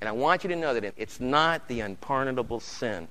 [0.00, 3.06] And I want you to know that it's not the unpardonable sin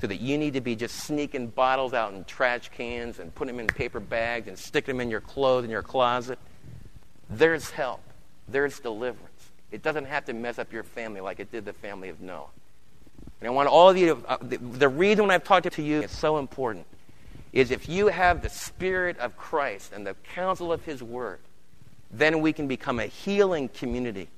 [0.00, 3.56] so that you need to be just sneaking bottles out in trash cans and putting
[3.56, 6.38] them in paper bags and sticking them in your clothes in your closet.
[7.30, 8.00] There's help.
[8.48, 9.50] There's deliverance.
[9.70, 12.46] It doesn't have to mess up your family like it did the family of Noah.
[13.40, 16.02] And I want all of you to, uh, the, the reason I've talked to you
[16.02, 16.86] is so important
[17.52, 21.38] is if you have the Spirit of Christ and the counsel of His Word,
[22.10, 24.28] then we can become a healing community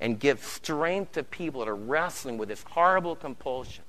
[0.00, 3.84] and give strength to people that are wrestling with this horrible compulsion.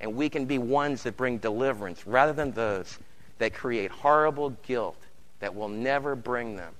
[0.00, 2.98] And we can be ones that bring deliverance rather than those
[3.38, 4.98] that create horrible guilt
[5.40, 6.72] that will never bring them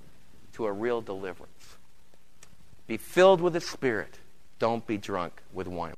[0.52, 1.76] to a real deliverance.
[2.86, 4.18] Be filled with the Spirit.
[4.58, 5.94] Don't be drunk with wine.